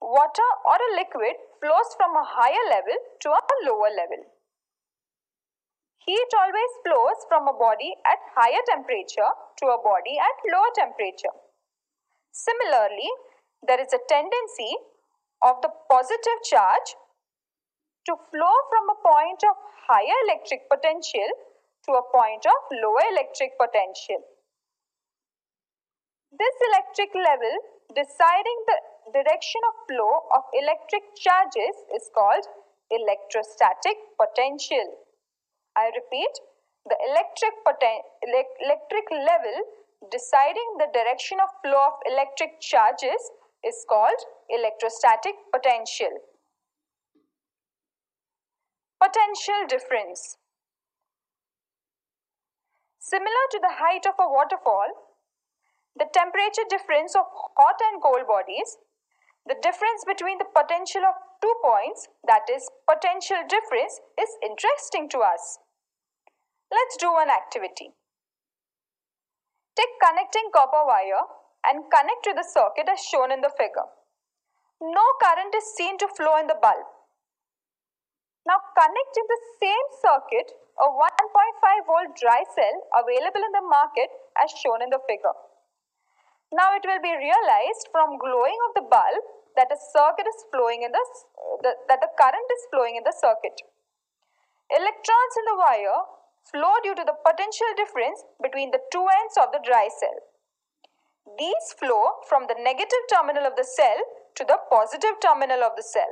Water 0.00 0.50
or 0.64 0.76
a 0.76 0.96
liquid 0.96 1.36
flows 1.60 1.94
from 1.96 2.16
a 2.16 2.24
higher 2.24 2.64
level 2.70 2.96
to 3.20 3.28
a 3.30 3.42
lower 3.64 3.90
level. 3.94 4.24
Heat 6.06 6.30
always 6.40 6.72
flows 6.82 7.20
from 7.28 7.46
a 7.46 7.52
body 7.52 7.94
at 8.06 8.18
higher 8.34 8.64
temperature 8.66 9.30
to 9.58 9.66
a 9.66 9.82
body 9.82 10.16
at 10.18 10.36
lower 10.50 10.72
temperature. 10.74 11.36
Similarly, 12.32 13.10
there 13.66 13.80
is 13.80 13.92
a 13.92 14.00
tendency 14.08 14.72
of 15.42 15.60
the 15.60 15.68
positive 15.90 16.40
charge 16.44 16.96
to 18.06 18.16
flow 18.32 18.54
from 18.72 18.84
a 18.88 19.00
point 19.04 19.44
of 19.44 19.56
higher 19.86 20.18
electric 20.24 20.68
potential 20.70 21.28
to 21.84 21.92
a 21.92 22.08
point 22.08 22.46
of 22.46 22.58
lower 22.72 23.04
electric 23.12 23.58
potential. 23.60 24.24
This 26.32 26.56
electric 26.72 27.12
level 27.14 27.54
deciding 27.92 28.58
the 28.66 28.78
direction 29.12 29.60
of 29.68 29.74
flow 29.86 30.24
of 30.34 30.42
electric 30.54 31.02
charges 31.16 31.74
is 31.94 32.10
called 32.14 32.46
electrostatic 32.90 33.96
potential. 34.18 34.98
I 35.76 35.90
repeat, 35.94 36.34
the 36.86 36.96
electric, 37.10 37.54
electric 38.62 39.06
level 39.10 39.56
deciding 40.10 40.78
the 40.78 40.88
direction 40.92 41.38
of 41.40 41.50
flow 41.62 41.78
of 41.78 42.00
electric 42.10 42.60
charges 42.60 43.20
is 43.64 43.84
called 43.88 44.16
electrostatic 44.48 45.34
potential. 45.52 46.10
Potential 49.00 49.66
difference. 49.68 50.36
Similar 52.98 53.44
to 53.50 53.58
the 53.60 53.74
height 53.76 54.06
of 54.06 54.14
a 54.18 54.28
waterfall, 54.28 54.88
the 55.96 56.06
temperature 56.12 56.68
difference 56.68 57.16
of 57.16 57.26
hot 57.56 57.80
and 57.92 58.00
cold 58.02 58.26
bodies 58.28 58.78
the 59.50 59.58
difference 59.66 60.06
between 60.06 60.38
the 60.38 60.46
potential 60.46 61.02
of 61.02 61.18
two 61.42 61.54
points, 61.58 62.06
that 62.22 62.46
is 62.46 62.70
potential 62.86 63.42
difference, 63.50 63.98
is 64.14 64.30
interesting 64.46 65.10
to 65.10 65.26
us. 65.26 65.58
Let's 66.70 66.94
do 67.02 67.10
one 67.10 67.26
activity. 67.26 67.90
Take 69.74 69.90
connecting 69.98 70.54
copper 70.54 70.86
wire 70.86 71.26
and 71.66 71.90
connect 71.90 72.22
to 72.30 72.32
the 72.38 72.46
circuit 72.46 72.86
as 72.86 73.02
shown 73.02 73.34
in 73.34 73.42
the 73.42 73.50
figure. 73.58 73.90
No 74.78 75.02
current 75.18 75.50
is 75.58 75.66
seen 75.74 75.98
to 75.98 76.06
flow 76.14 76.38
in 76.38 76.46
the 76.46 76.54
bulb. 76.62 76.86
Now 78.46 78.62
connect 78.78 79.14
in 79.18 79.26
the 79.26 79.42
same 79.58 79.86
circuit 79.98 80.54
a 80.78 80.86
1.5 80.86 81.90
volt 81.90 82.14
dry 82.14 82.46
cell 82.54 82.76
available 82.94 83.42
in 83.42 83.52
the 83.58 83.66
market 83.66 84.14
as 84.38 84.54
shown 84.54 84.78
in 84.78 84.94
the 84.94 85.02
figure. 85.10 85.34
Now 86.54 86.70
it 86.78 86.86
will 86.86 87.02
be 87.02 87.18
realized 87.18 87.90
from 87.90 88.14
glowing 88.16 88.58
of 88.70 88.78
the 88.78 88.86
bulb 88.86 89.39
that 89.56 89.72
a 89.72 89.78
circuit 89.92 90.26
is 90.26 90.46
flowing 90.50 90.82
in 90.82 90.92
the, 90.92 91.04
the 91.62 91.72
that 91.88 92.00
the 92.00 92.12
current 92.18 92.48
is 92.54 92.62
flowing 92.70 92.96
in 92.96 93.04
the 93.04 93.14
circuit. 93.16 93.56
Electrons 94.70 95.34
in 95.38 95.44
the 95.50 95.58
wire 95.58 96.00
flow 96.46 96.74
due 96.82 96.94
to 96.94 97.04
the 97.04 97.18
potential 97.26 97.70
difference 97.76 98.22
between 98.42 98.70
the 98.70 98.82
two 98.90 99.02
ends 99.02 99.36
of 99.36 99.52
the 99.52 99.62
dry 99.62 99.88
cell. 99.90 100.18
These 101.38 101.74
flow 101.78 102.22
from 102.26 102.46
the 102.46 102.58
negative 102.58 103.04
terminal 103.10 103.46
of 103.46 103.56
the 103.56 103.66
cell 103.66 103.98
to 104.36 104.42
the 104.44 104.58
positive 104.70 105.18
terminal 105.20 105.62
of 105.62 105.76
the 105.76 105.86
cell. 105.86 106.10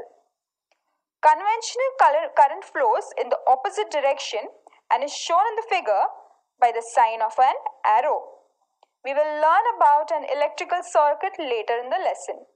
Conventional 1.23 1.91
current 2.37 2.63
flows 2.63 3.11
in 3.19 3.29
the 3.29 3.41
opposite 3.47 3.91
direction 3.91 4.47
and 4.91 5.03
is 5.03 5.15
shown 5.15 5.43
in 5.51 5.57
the 5.57 5.67
figure 5.69 6.07
by 6.61 6.71
the 6.71 6.85
sign 6.95 7.23
of 7.23 7.35
an 7.39 7.59
arrow. 7.85 8.23
We 9.05 9.15
will 9.15 9.35
learn 9.43 9.65
about 9.77 10.11
an 10.11 10.27
electrical 10.31 10.83
circuit 10.83 11.35
later 11.39 11.79
in 11.83 11.91
the 11.91 12.03
lesson. 12.03 12.47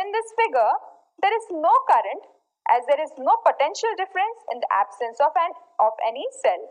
In 0.00 0.08
this 0.12 0.28
figure, 0.36 0.72
there 1.20 1.34
is 1.36 1.46
no 1.50 1.72
current 1.88 2.24
as 2.70 2.86
there 2.86 3.02
is 3.02 3.12
no 3.18 3.36
potential 3.44 3.90
difference 3.96 4.38
in 4.50 4.60
the 4.60 4.70
absence 4.72 5.18
of, 5.20 5.32
an, 5.36 5.52
of 5.80 5.92
any 6.06 6.24
cell. 6.40 6.62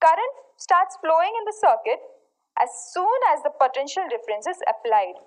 Current 0.00 0.34
starts 0.56 0.96
flowing 1.00 1.30
in 1.30 1.44
the 1.44 1.56
circuit 1.56 2.00
as 2.58 2.70
soon 2.92 3.18
as 3.34 3.42
the 3.42 3.54
potential 3.54 4.04
difference 4.08 4.46
is 4.46 4.58
applied. 4.66 5.18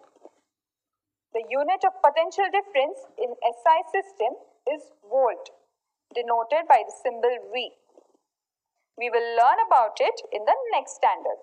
The 1.33 1.43
unit 1.49 1.83
of 1.85 1.93
potential 2.01 2.47
difference 2.51 2.97
in 3.19 3.35
SI 3.43 3.79
system 3.91 4.33
is 4.73 4.81
volt, 5.09 5.51
denoted 6.15 6.67
by 6.67 6.83
the 6.83 6.95
symbol 7.03 7.35
V. 7.53 7.71
We 8.97 9.09
will 9.09 9.29
learn 9.37 9.59
about 9.67 9.99
it 9.99 10.21
in 10.31 10.43
the 10.45 10.57
next 10.73 10.95
standard. 10.95 11.37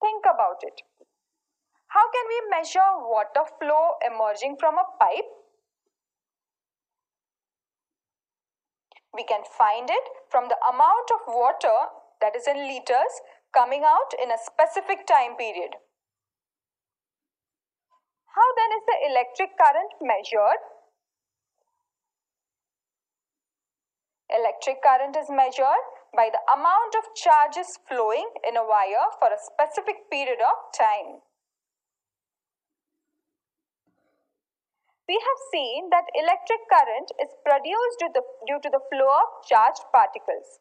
Think 0.00 0.24
about 0.28 0.60
it. 0.62 0.82
How 1.96 2.10
can 2.12 2.26
we 2.28 2.40
measure 2.50 2.92
water 3.08 3.48
flow 3.58 3.96
emerging 4.04 4.56
from 4.60 4.76
a 4.76 4.84
pipe? 5.00 5.30
We 9.14 9.24
can 9.24 9.40
find 9.56 9.88
it 9.88 10.06
from 10.28 10.48
the 10.48 10.60
amount 10.60 11.08
of 11.16 11.20
water 11.26 11.88
that 12.20 12.36
is 12.36 12.46
in 12.46 12.68
liters 12.68 13.14
coming 13.54 13.82
out 13.82 14.12
in 14.22 14.30
a 14.30 14.36
specific 14.36 15.06
time 15.06 15.36
period. 15.36 15.72
How 18.28 18.48
then 18.60 18.76
is 18.76 18.84
the 18.84 18.98
electric 19.08 19.56
current 19.56 19.92
measured? 20.02 20.60
Electric 24.28 24.82
current 24.82 25.16
is 25.16 25.30
measured 25.30 25.84
by 26.14 26.28
the 26.28 26.44
amount 26.52 26.92
of 27.00 27.14
charges 27.16 27.78
flowing 27.88 28.28
in 28.46 28.58
a 28.58 28.68
wire 28.68 29.08
for 29.18 29.28
a 29.32 29.40
specific 29.40 30.10
period 30.10 30.44
of 30.44 30.56
time. 30.76 31.24
We 35.08 35.14
have 35.14 35.40
seen 35.52 35.90
that 35.90 36.10
electric 36.14 36.66
current 36.68 37.12
is 37.22 37.30
produced 37.46 37.98
due 38.02 38.10
to, 38.10 38.12
the, 38.14 38.24
due 38.46 38.60
to 38.60 38.70
the 38.70 38.82
flow 38.90 39.06
of 39.06 39.46
charged 39.46 39.86
particles. 39.94 40.58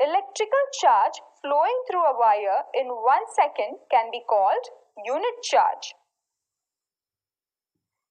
Electrical 0.00 0.64
charge 0.80 1.20
flowing 1.40 1.78
through 1.88 2.04
a 2.04 2.18
wire 2.18 2.64
in 2.72 2.88
one 2.88 3.24
second 3.34 3.80
can 3.90 4.10
be 4.10 4.24
called 4.26 4.64
unit 5.04 5.42
charge. 5.42 5.94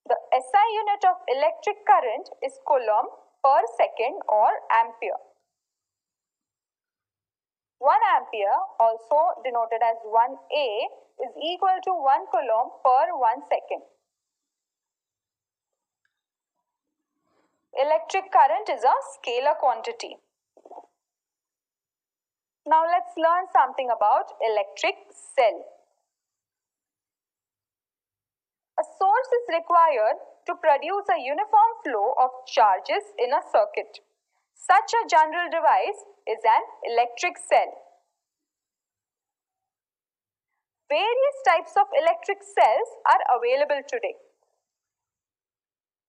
The 0.08 0.18
SI 0.34 0.66
unit 0.74 1.02
of 1.10 1.18
electric 1.28 1.86
current 1.86 2.30
is 2.46 2.60
coulomb 2.68 3.10
per 3.44 3.62
second 3.78 4.22
or 4.30 4.50
ampere. 4.70 5.18
1 7.86 8.02
ampere, 8.18 8.58
also 8.80 9.20
denoted 9.46 9.82
as 9.86 9.98
1A, 10.10 10.68
is 11.22 11.34
equal 11.38 11.78
to 11.86 11.94
1 11.94 12.26
coulomb 12.34 12.74
per 12.84 13.14
1 13.14 13.44
second. 13.46 13.84
Electric 17.78 18.32
current 18.32 18.70
is 18.74 18.84
a 18.84 18.96
scalar 19.14 19.56
quantity. 19.60 20.18
Now 22.66 22.82
let's 22.90 23.14
learn 23.16 23.46
something 23.54 23.92
about 23.96 24.34
electric 24.42 24.96
cell. 25.14 25.62
A 28.80 28.84
source 28.98 29.30
is 29.38 29.46
required 29.54 30.18
to 30.48 30.56
produce 30.56 31.06
a 31.14 31.22
uniform 31.22 31.72
flow 31.84 32.16
of 32.18 32.32
charges 32.48 33.14
in 33.20 33.32
a 33.32 33.46
circuit. 33.54 34.00
Such 34.56 34.90
a 34.96 35.08
general 35.08 35.52
device 35.52 36.02
is 36.26 36.40
an 36.42 36.64
electric 36.88 37.38
cell. 37.38 37.70
Various 40.90 41.38
types 41.46 41.76
of 41.78 41.86
electric 41.94 42.42
cells 42.42 42.90
are 43.06 43.22
available 43.36 43.84
today. 43.86 44.16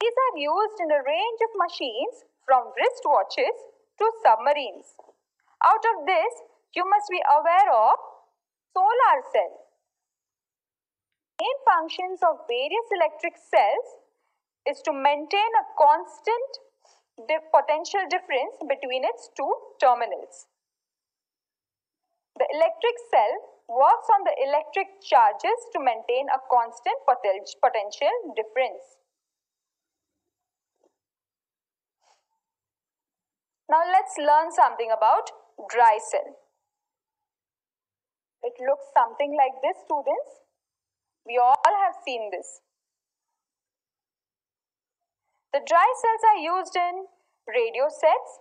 These 0.01 0.17
are 0.17 0.39
used 0.39 0.79
in 0.81 0.91
a 0.95 1.03
range 1.03 1.41
of 1.45 1.61
machines 1.61 2.25
from 2.47 2.73
wristwatches 2.79 3.57
to 3.99 4.05
submarines. 4.23 4.95
Out 5.65 5.85
of 5.97 6.07
this, 6.07 6.33
you 6.75 6.89
must 6.89 7.11
be 7.11 7.21
aware 7.21 7.69
of 7.73 7.97
solar 8.73 9.19
cell 9.33 9.67
main 11.41 11.59
functions 11.65 12.21
of 12.23 12.41
various 12.49 12.89
electric 12.93 13.37
cells 13.37 13.89
is 14.67 14.81
to 14.83 14.93
maintain 14.93 15.51
a 15.61 15.69
constant 15.77 16.53
potential 17.17 18.05
difference 18.11 18.61
between 18.69 19.05
its 19.05 19.31
two 19.37 19.53
terminals. 19.81 20.47
The 22.37 22.47
electric 22.53 22.97
cell 23.11 23.33
works 23.69 24.09
on 24.13 24.23
the 24.25 24.37
electric 24.45 25.01
charges 25.01 25.59
to 25.73 25.81
maintain 25.81 26.29
a 26.29 26.39
constant 26.53 27.01
potential 27.09 28.13
difference. 28.37 29.01
Now 33.69 33.83
let's 33.89 34.15
learn 34.19 34.53
something 34.53 34.93
about 34.93 35.31
dry 35.71 35.99
cell. 35.99 36.37
It 38.43 38.55
looks 38.61 38.87
something 38.95 39.35
like 39.35 39.61
this 39.63 39.77
students. 39.83 40.45
We 41.27 41.39
all 41.39 41.57
have 41.65 41.97
seen 42.05 42.31
this. 42.31 42.61
The 45.57 45.65
dry 45.65 45.89
cells 45.97 46.25
are 46.29 46.41
used 46.45 46.77
in 46.77 47.07
radio 47.49 47.89
sets, 47.89 48.33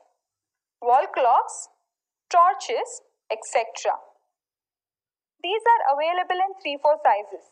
wall 0.82 1.08
clocks, 1.15 1.69
torches, 2.30 2.99
etc. 3.32 3.95
These 5.41 5.63
are 5.63 5.95
available 5.95 6.36
in 6.36 6.51
3-4 6.60 6.99
sizes. 7.08 7.45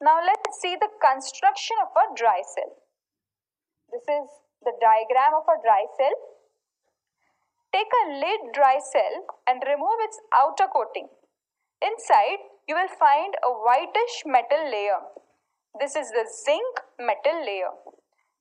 Now 0.00 0.24
let's 0.24 0.56
see 0.62 0.72
the 0.72 0.88
construction 1.04 1.76
of 1.84 1.92
a 1.92 2.16
dry 2.16 2.40
cell. 2.48 2.72
This 3.92 4.08
is 4.08 4.26
the 4.64 4.72
diagram 4.80 5.36
of 5.36 5.44
a 5.44 5.60
dry 5.60 5.84
cell. 6.00 6.16
Take 7.76 7.92
a 7.92 8.08
lid 8.24 8.54
dry 8.54 8.80
cell 8.80 9.14
and 9.46 9.68
remove 9.68 10.00
its 10.00 10.16
outer 10.32 10.72
coating. 10.72 11.12
Inside, 11.82 12.40
you 12.72 12.74
will 12.74 12.94
find 12.96 13.36
a 13.44 13.52
whitish 13.52 14.24
metal 14.24 14.64
layer. 14.64 15.12
This 15.78 15.94
is 15.94 16.08
the 16.08 16.24
zinc 16.24 16.80
metal 16.98 17.44
layer. 17.44 17.76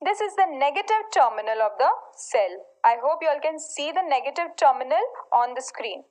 This 0.06 0.20
is 0.20 0.36
the 0.36 0.48
negative 0.52 1.04
terminal 1.14 1.62
of 1.64 1.78
the 1.80 1.90
cell. 2.18 2.54
I 2.84 2.98
hope 3.02 3.20
you 3.22 3.30
all 3.30 3.40
can 3.40 3.58
see 3.58 3.90
the 3.92 4.04
negative 4.04 4.52
terminal 4.58 5.06
on 5.32 5.54
the 5.56 5.62
screen. 5.62 6.04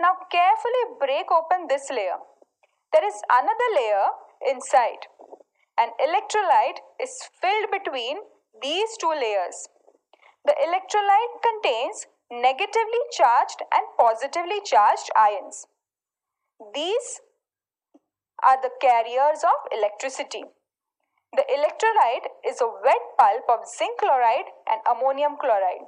Now 0.00 0.16
carefully 0.32 0.96
break 0.98 1.30
open 1.30 1.66
this 1.68 1.90
layer. 1.90 2.16
There 2.94 3.04
is 3.04 3.20
another 3.28 3.68
layer 3.76 4.06
inside. 4.48 5.04
An 5.76 5.90
electrolyte 6.00 6.80
is 6.98 7.12
filled 7.42 7.70
between 7.70 8.24
these 8.62 8.96
two 8.98 9.12
layers. 9.12 9.68
The 10.46 10.56
electrolyte 10.56 11.36
contains 11.44 12.06
negatively 12.32 13.02
charged 13.12 13.60
and 13.70 13.84
positively 13.98 14.62
charged 14.64 15.10
ions. 15.14 15.66
These 16.72 17.20
are 18.42 18.56
the 18.62 18.70
carriers 18.80 19.44
of 19.44 19.76
electricity. 19.76 20.44
The 21.32 21.44
electrolyte 21.50 22.28
is 22.46 22.60
a 22.60 22.70
wet 22.84 23.04
pulp 23.18 23.44
of 23.48 23.68
zinc 23.68 23.98
chloride 23.98 24.50
and 24.70 24.80
ammonium 24.86 25.36
chloride. 25.36 25.86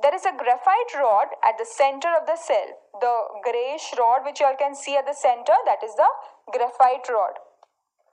There 0.00 0.14
is 0.14 0.24
a 0.24 0.32
graphite 0.32 0.94
rod 0.96 1.28
at 1.44 1.58
the 1.58 1.66
center 1.66 2.08
of 2.18 2.26
the 2.26 2.36
cell. 2.36 2.66
The 3.00 3.14
grayish 3.44 3.92
rod 3.98 4.24
which 4.24 4.40
you 4.40 4.46
all 4.46 4.56
can 4.56 4.74
see 4.74 4.96
at 4.96 5.06
the 5.06 5.14
center 5.14 5.52
that 5.66 5.84
is 5.84 5.94
the 5.94 6.08
graphite 6.50 7.08
rod. 7.08 7.38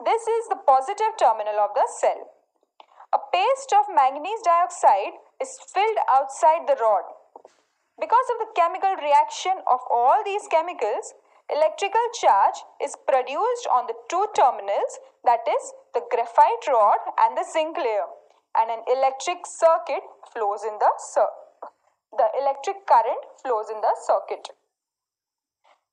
This 0.04 0.28
is 0.28 0.48
the 0.50 0.60
positive 0.68 1.18
terminal 1.18 1.60
of 1.60 1.72
the 1.76 1.88
cell. 2.00 2.30
A 3.12 3.20
paste 3.34 3.74
of 3.74 3.96
manganese 3.96 4.42
dioxide 4.44 5.18
is 5.42 5.58
filled 5.74 5.98
outside 6.08 6.68
the 6.68 6.78
rod. 6.80 7.04
Because 8.00 8.28
of 8.32 8.40
the 8.40 8.54
chemical 8.56 8.96
reaction 8.96 9.60
of 9.66 9.80
all 9.90 10.22
these 10.24 10.48
chemicals, 10.48 11.14
electrical 11.50 12.06
charge 12.14 12.64
is 12.80 12.96
produced 13.08 13.68
on 13.72 13.88
the 13.88 13.98
two 14.08 14.28
terminals 14.36 15.00
that 15.26 15.44
is 15.48 15.74
the 15.94 16.04
graphite 16.12 16.66
rod 16.68 17.02
and 17.20 17.38
the 17.38 17.44
zinc 17.44 17.78
layer 17.78 18.08
and 18.58 18.72
an 18.72 18.84
electric 18.88 19.46
circuit 19.46 20.04
flows 20.34 20.64
in 20.64 20.78
the 20.80 20.92
cir- 20.98 21.38
the 22.18 22.28
electric 22.42 22.88
current 22.88 23.22
flows 23.42 23.70
in 23.70 23.82
the 23.82 23.94
circuit. 24.02 24.50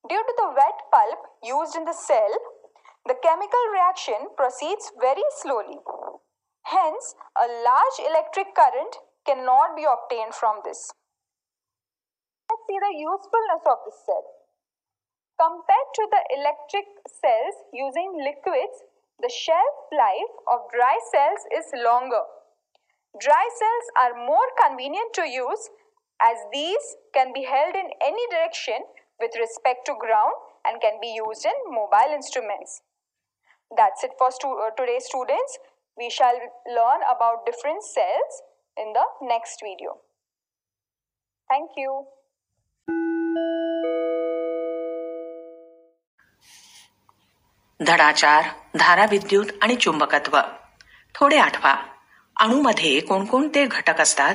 Due 0.08 0.22
to 0.22 0.34
the 0.38 0.48
wet 0.56 0.78
pulp 0.90 1.20
used 1.42 1.76
in 1.76 1.84
the 1.84 1.92
cell, 1.92 2.32
the 3.04 3.16
chemical 3.22 3.64
reaction 3.72 4.32
proceeds 4.36 4.92
very 4.98 5.24
slowly. 5.42 5.78
Hence, 6.64 7.14
a 7.36 7.46
large 7.46 7.98
electric 8.00 8.54
current 8.54 8.96
cannot 9.26 9.76
be 9.76 9.84
obtained 9.84 10.34
from 10.34 10.62
this. 10.64 10.90
Let's 12.50 12.62
see 12.66 12.78
the 12.78 12.94
usefulness 12.96 13.62
of 13.66 13.78
this 13.84 13.98
cell. 14.06 14.26
Compared 15.38 15.90
to 15.94 16.02
the 16.10 16.22
electric 16.38 16.86
cells 17.06 17.56
using 17.74 18.16
liquids, 18.22 18.82
the 19.20 19.32
shelf 19.32 19.74
life 19.92 20.32
of 20.46 20.60
dry 20.72 20.98
cells 21.10 21.40
is 21.52 21.66
longer. 21.82 22.22
Dry 23.20 23.48
cells 23.58 23.86
are 23.96 24.26
more 24.26 24.48
convenient 24.60 25.14
to 25.14 25.22
use 25.28 25.70
as 26.20 26.36
these 26.52 26.96
can 27.14 27.32
be 27.32 27.44
held 27.44 27.74
in 27.74 27.90
any 28.02 28.26
direction 28.30 28.84
with 29.20 29.32
respect 29.38 29.86
to 29.86 29.94
ground 29.98 30.34
and 30.66 30.80
can 30.80 31.00
be 31.00 31.08
used 31.08 31.46
in 31.46 31.56
mobile 31.68 32.12
instruments. 32.12 32.82
That's 33.76 34.04
it 34.04 34.12
for 34.18 34.30
stu- 34.30 34.60
uh, 34.66 34.70
today 34.76 34.98
students. 35.00 35.58
We 35.96 36.10
shall 36.10 36.36
learn 36.66 37.00
about 37.08 37.46
different 37.46 37.82
cells 37.82 38.42
in 38.76 38.92
the 38.92 39.04
next 39.22 39.60
video. 39.62 40.00
Thank 41.48 41.70
you. 41.76 42.04
धडाचार 47.80 48.44
धाराविद्युत 48.74 49.46
आणि 49.62 49.76
चुंबकत्व. 49.76 50.40
थोडे 51.14 51.38
आठवा. 51.38 51.74
अणूमध्ये 52.40 53.00
कोणकोणते 53.00 53.66
घटक 53.66 54.00
असतात? 54.00 54.34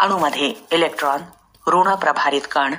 अणूमध्ये 0.00 0.54
electron 0.70 1.20
ऋण 1.66 1.94
प्रभारित 1.94 2.40
कण 2.50 2.74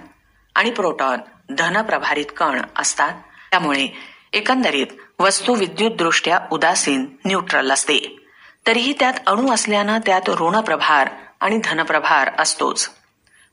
आणि 0.55 0.71
प्रोटॉन 0.71 1.19
धन 1.57 1.81
प्रभारित 1.81 2.25
कण 2.37 2.61
असतात. 2.77 3.11
त्यामुळे 3.51 3.87
एकंदरीत 4.33 4.87
वस्तू 5.19 5.55
विद्युतदृष्ट्या 5.55 6.39
उदासीन 6.51 7.15
न्यूट्रल 7.25 7.71
असते. 7.71 8.27
तरीही 8.67 8.93
त्यात 8.99 9.13
अणू 9.27 9.53
असल्यानं 9.53 9.97
त्यात 10.05 10.29
ऋण 10.29 10.61
प्रभार 10.61 11.09
आणि 11.39 11.59
धनप्रभार 11.63 12.31
असतोच. 12.39 12.91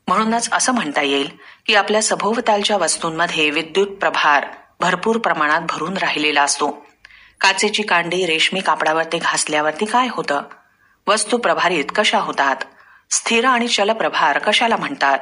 म्हणूनच 0.07 0.49
असं 0.53 0.73
म्हणता 0.73 1.01
येईल 1.01 1.29
की 1.65 1.75
आपल्या 1.75 2.01
सभोवतालच्या 2.01 2.77
वस्तूंमध्ये 2.77 3.49
विद्युत 3.49 3.87
प्रभार 3.87 4.47
भरपूर 4.83 5.17
प्रमाणात 5.17 5.61
भरून 5.69 5.97
राहिलेला 5.97 6.43
असतो. 6.43 6.85
काचेची 7.41 7.83
कांडी 7.83 8.25
रेशमी 8.25 8.59
कापडावरती 8.59 9.17
घासल्यावरती 9.17 9.85
काय 9.85 10.07
होतं? 10.11 10.41
वस्तू 11.07 11.37
प्रभारित 11.37 11.85
कशा 11.95 12.19
होतात? 12.19 12.55
स्थिर 13.11 13.45
आणि 13.45 13.67
चलप्रभार 13.67 14.39
कशाला 14.39 14.75
म्हणतात? 14.75 15.17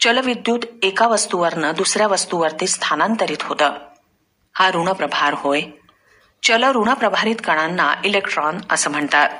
चलविद्युत 0.00 0.58
एका 0.82 1.06
वस्तूवरनं 1.06 1.72
दुसऱ्या 1.76 2.06
वस्तूवरती 2.06 2.66
स्थानांतरित 2.66 3.36
होतं. 3.40 3.72
हा 4.54 4.70
ऋणप्रभार 4.70 5.34
होय. 5.36 5.60
चल 6.42 6.64
ऋणप्रभारित 6.64 7.36
कणांना 7.44 7.94
इलेक्ट्रॉन 8.04 8.58
असं 8.70 8.90
म्हणतात. 8.90 9.30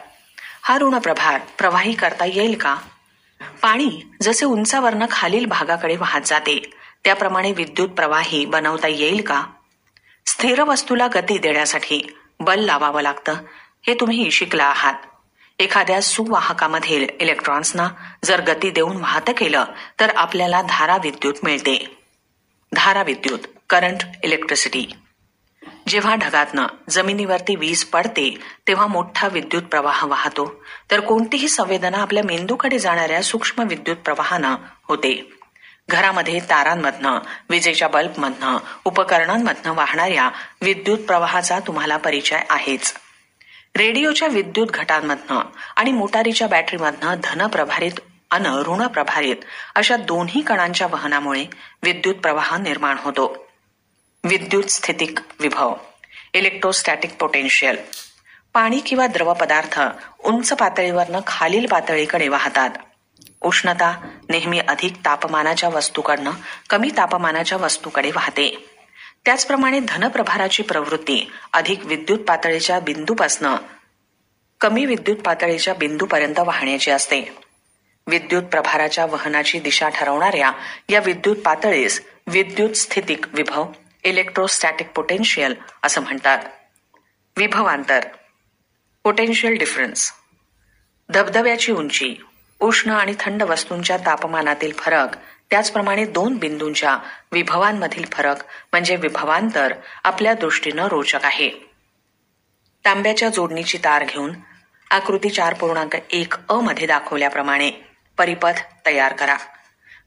हा 0.63 0.79
ऋणप्रभार 0.79 1.41
प्रवाही 1.59 1.93
करता 1.93 2.25
येईल 2.25 2.59
का? 2.59 2.77
पाणी 3.63 4.03
जसे 4.23 4.47
उंचावरनं 4.47 5.07
खालील 5.11 5.47
भागाकडे 5.47 5.97
वाहत 5.97 6.21
जाते 6.21 6.71
त्याप्रमाणे 7.05 7.53
विद्युत 7.53 7.89
प्रवाही 7.89 8.45
बनवता 8.45 8.89
येईल 8.89 9.21
का? 9.21 9.47
स्थिर 10.27 10.63
वस्तूला 10.63 11.07
गती 11.15 11.39
देण्यासाठी 11.39 12.17
बल 12.41 12.61
लावावं 12.61 13.03
लागतं 13.03 13.35
हे 13.87 13.95
तुम्ही 13.95 14.31
शिकला 14.31 14.65
आहात. 14.65 14.95
एखाद्या 15.59 16.03
सुवाहकामधील 16.03 17.09
इलेक्ट्रॉन्सना 17.21 17.89
जर 18.25 18.41
गती 18.41 18.71
देऊन 18.71 18.97
वाहत 18.97 19.31
केलं 19.39 19.65
तर 20.01 20.17
आपल्याला 20.17 20.63
धारा 20.63 20.97
विद्युत 20.97 21.35
मिळते. 21.43 21.99
धारा 22.75 23.03
विद्युत 23.03 23.39
करंट 23.71 23.99
इलेक्ट्रिसिटी 24.25 24.87
जेव्हा 25.89 26.15
ढगातनं 26.15 26.67
जमिनीवरती 26.91 27.57
वीज 27.57 27.85
पडते 27.85 28.39
तेव्हा 28.69 28.87
मोठा 28.87 29.29
विद्युत 29.29 29.63
प्रवाह 29.63 30.07
वाहतो. 30.07 30.65
तर 30.91 31.01
कोणतीही 31.01 31.49
संवेदना 31.49 31.99
आपल्या 31.99 32.23
मेंदूकडे 32.23 32.79
जाणाऱ्या 32.79 33.23
सूक्ष्म 33.23 33.63
विद्युत 33.69 33.97
प्रवाहानं 33.97 34.57
होते. 34.85 35.33
घरामध्ये 35.89 36.41
तारांमधनं 36.41 37.19
विजेच्या 37.51 37.89
बल्बमधनं 37.89 38.59
उपकरणांमधनं 38.85 39.73
वाहणाऱ्या 39.73 40.31
विद्युत 40.61 40.99
प्रवाहाचा 40.99 41.59
तुम्हाला 41.67 41.97
परिचय 41.97 42.41
आहेच. 42.51 42.95
रेडिओच्या 43.77 44.29
विद्युत 44.29 44.67
घटांमधनं 44.67 45.41
आणि 45.77 45.93
मोटारीच्या 45.93 46.49
बॅटरीमधनं 46.49 47.15
धनप्रभारित 47.25 48.01
अन 48.31 48.47
ऋणप्रभारित 48.47 49.37
अशा 49.75 49.97
दोन्ही 49.97 50.41
कणांच्या 50.41 50.87
वहनामुळे 50.87 51.45
विद्युत 51.83 52.15
प्रवाह 52.15 52.57
निर्माण 52.57 52.97
होतो. 52.99 53.49
विद्युत 54.25 54.65
स्थितिक 54.65 55.19
विभव 55.41 55.75
इलेक्ट्रोस्टॅटिक 56.33 57.15
पोटेन्शियल 57.15 57.77
पाणी 58.55 58.79
किंवा 58.79 59.07
द्रव 59.07 59.33
पदार्थ 59.33 59.81
उंच 60.25 60.53
पातळीवरनं 60.53 61.21
खालील 61.27 61.67
पातळीकडे 61.67 62.29
वाहतात. 62.29 62.71
उष्णता 63.41 64.09
नेहमी 64.29 64.59
अधिक 64.59 64.95
तापमानाच्या 65.05 65.69
वस्तूकडनं 65.69 66.31
कमी 66.71 66.91
तापमानाच्या 66.97 67.59
वस्तूकडे 67.59 68.11
वाहते. 68.11 68.71
त्याचप्रमाणे 69.25 69.81
धनप्रभाराची 69.89 70.63
प्रवृत्ती 70.63 71.31
अधिक 71.53 71.87
विद्युत 71.87 72.19
पातळीच्या 72.19 72.81
बिंदूपासनं 72.81 73.57
कमी 74.61 74.87
विद्युत 74.87 75.17
पातळीच्या 75.17 75.75
बिंदूपर्यंत 75.75 76.39
वाहण्याची 76.39 76.91
असते. 76.91 77.37
विद्युत 78.07 78.43
प्रभाराच्या 78.43 79.07
वहनाची 79.07 79.61
दिशा 79.61 79.89
ठरवणाऱ्या 79.89 80.53
या 80.89 81.01
विद्युत 81.01 81.37
पातळीस 81.37 82.03
विद्युत 82.27 82.71
स्थितिक 82.71 83.27
विभव 83.33 83.73
इलेक्ट्रोस्टॅटिक 84.05 84.89
पोटेन्शियल 84.89 85.55
असं 85.83 86.01
म्हणतात. 86.01 86.39
विभवांतर 87.37 88.01
पोटेन्शियल 89.05 89.59
डिफरन्स 89.59 90.13
धबधब्याची 91.11 91.73
उंची 91.73 92.15
उष्ण 92.61 92.91
आणि 92.91 93.15
थंड 93.21 93.43
वस्तूंच्या 93.43 93.97
तापमानातील 93.97 94.73
फरक 94.73 95.09
त्याचप्रमाणे 95.51 96.05
दोन 96.05 96.37
बिंदूंच्या 96.37 96.99
विभवांमधील 97.33 98.05
फरक 98.13 98.37
म्हणजे 98.73 98.97
विभवांतर 98.97 99.75
आपल्या 100.05 100.35
दृष्टीनं 100.35 100.87
रोचक 100.87 101.25
आहे. 101.25 101.51
तांब्याच्या 102.85 103.29
जोडणीची 103.29 103.79
तार 103.79 104.05
घेऊन 104.05 104.33
आकृती 104.91 105.31
चार 105.31 105.55
पूर्णांक 105.55 105.97
एक 106.11 106.35
अ 106.49 106.61
मध्ये 106.61 106.87
दाखवल्याप्रमाणे 106.87 107.71
परिपथ 108.19 108.87
तयार 108.87 109.13
करा. 109.13 109.37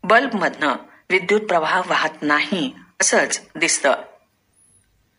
बल्बमधनं 0.04 0.74
विद्युत 1.10 1.42
प्रवाह 1.42 1.82
वाहत 1.86 2.22
नाही 2.22 2.74
असंच 3.02 3.42
दिसतं. 3.56 3.94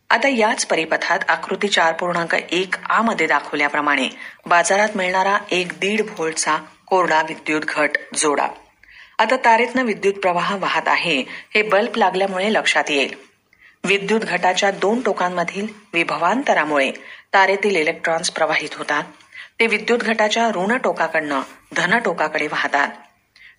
आता 0.09 0.27
याच 0.27 0.65
परिपथात 0.65 1.19
आकृती 1.27 1.67
चार 1.67 1.93
पूर्णांक 1.93 2.35
एक 2.35 2.75
आ 2.89 3.01
मध्ये 3.01 3.27
दाखवल्याप्रमाणे 3.27 4.09
बाजारात 4.45 4.89
मिळणारा 4.95 5.37
एक 5.51 5.67
दीड 5.67 6.01
व्होल्टचा 6.01 6.57
कोरडा 6.87 7.21
विद्युत 7.21 7.61
घट 7.67 7.89
जोडा. 8.15 8.47
आता 9.19 9.35
तारेतनं 9.35 9.83
विद्युत 9.83 10.13
प्रवाह 10.13 10.57
वाहत 10.57 10.87
आहे. 10.87 11.23
हे 11.29 11.61
बल्ब 11.61 11.95
लागल्यामुळे 11.95 12.53
लक्षात 12.53 12.83
येईल. 12.89 13.13
विद्युत 13.85 14.19
घटाच्या 14.19 14.71
दोन 14.71 15.01
टोकांमधील 15.01 15.67
विभवांतरामुळे 15.93 16.91
तारेतील 17.33 17.75
इलेक्ट्रॉन्स 17.75 18.29
प्रवाहित 18.29 18.69
होतात. 18.75 19.03
ते 19.59 19.67
विद्युत 19.67 19.99
घटाच्या 19.99 20.49
ऋण 20.49 20.77
टोकाकडनं 20.77 21.41
धन 21.75 21.99
टोकाकडे 21.99 22.47
वाहतात. 22.47 22.87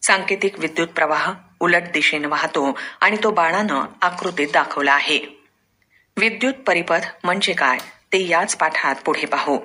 सांकेतिक 0.02 0.58
विद्युत 0.58 0.88
प्रवाह 0.88 1.32
उलट 1.60 1.82
दिशेने 1.82 2.26
वाहतो 2.26 2.78
आणि 3.00 3.16
तो 3.24 3.30
बाणानं 3.30 3.84
आकृतीत 4.02 4.48
दाखवला 4.52 4.92
आहे. 4.92 5.44
विद्युत 6.16 6.54
परिपथ 6.54 7.00
म्हणजे 7.24 7.52
काय? 7.52 7.78
ते 8.12 8.28
याच 8.28 8.56
पाठात 8.56 8.94
पुढे 9.04 9.26
पाहू. 9.26 9.58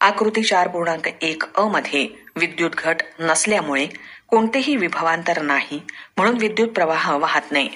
आकृती 0.00 0.42
चार 0.42 0.68
पूर्णांक 0.68 1.08
एक 1.22 1.42
अ 1.54 1.64
मध्ये 1.64 2.25
विद्युत 2.36 2.70
घट 2.70 2.96
नसल्यामुळे 3.20 3.86
कोणतेही 4.28 4.76
विभवांतर 4.76 5.42
नाही 5.42 5.82
म्हणून 6.16 6.36
विद्युत 6.36 6.68
प्रवाह 6.68 7.16
वाहत 7.16 7.52
नाही. 7.52 7.70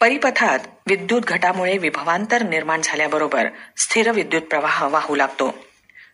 परिपथात 0.00 0.58
विद्युत 0.86 1.20
घटामुळे 1.20 1.78
विभवांतर 1.78 2.42
निर्माण 2.42 2.80
झाल्याबरोबर 2.84 3.48
स्थिर 3.76 4.10
विद्युत 4.10 4.42
प्रवाह 4.42 4.86
वाहू 4.86 5.16
लागतो. 5.16 5.54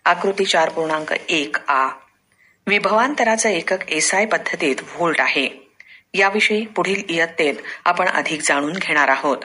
आकृती 0.04 0.44
चार 0.44 0.68
पूर्णांक 0.68 1.12
एक 1.28 1.70
आ. 1.70 1.88
विभवांतराचं 2.66 3.48
एकक 3.48 3.88
एसआय 3.88 4.26
पद्धतीत 4.26 4.76
व्होल्ट 4.82 5.20
आहे. 5.20 5.48
याविषयी 6.14 6.66
पुढील 6.66 7.02
इयत्तेत 7.08 7.54
आपण 7.84 8.08
अधिक 8.08 8.40
जाणून 8.42 8.72
घेणार 8.72 9.08
आहोत. 9.08 9.38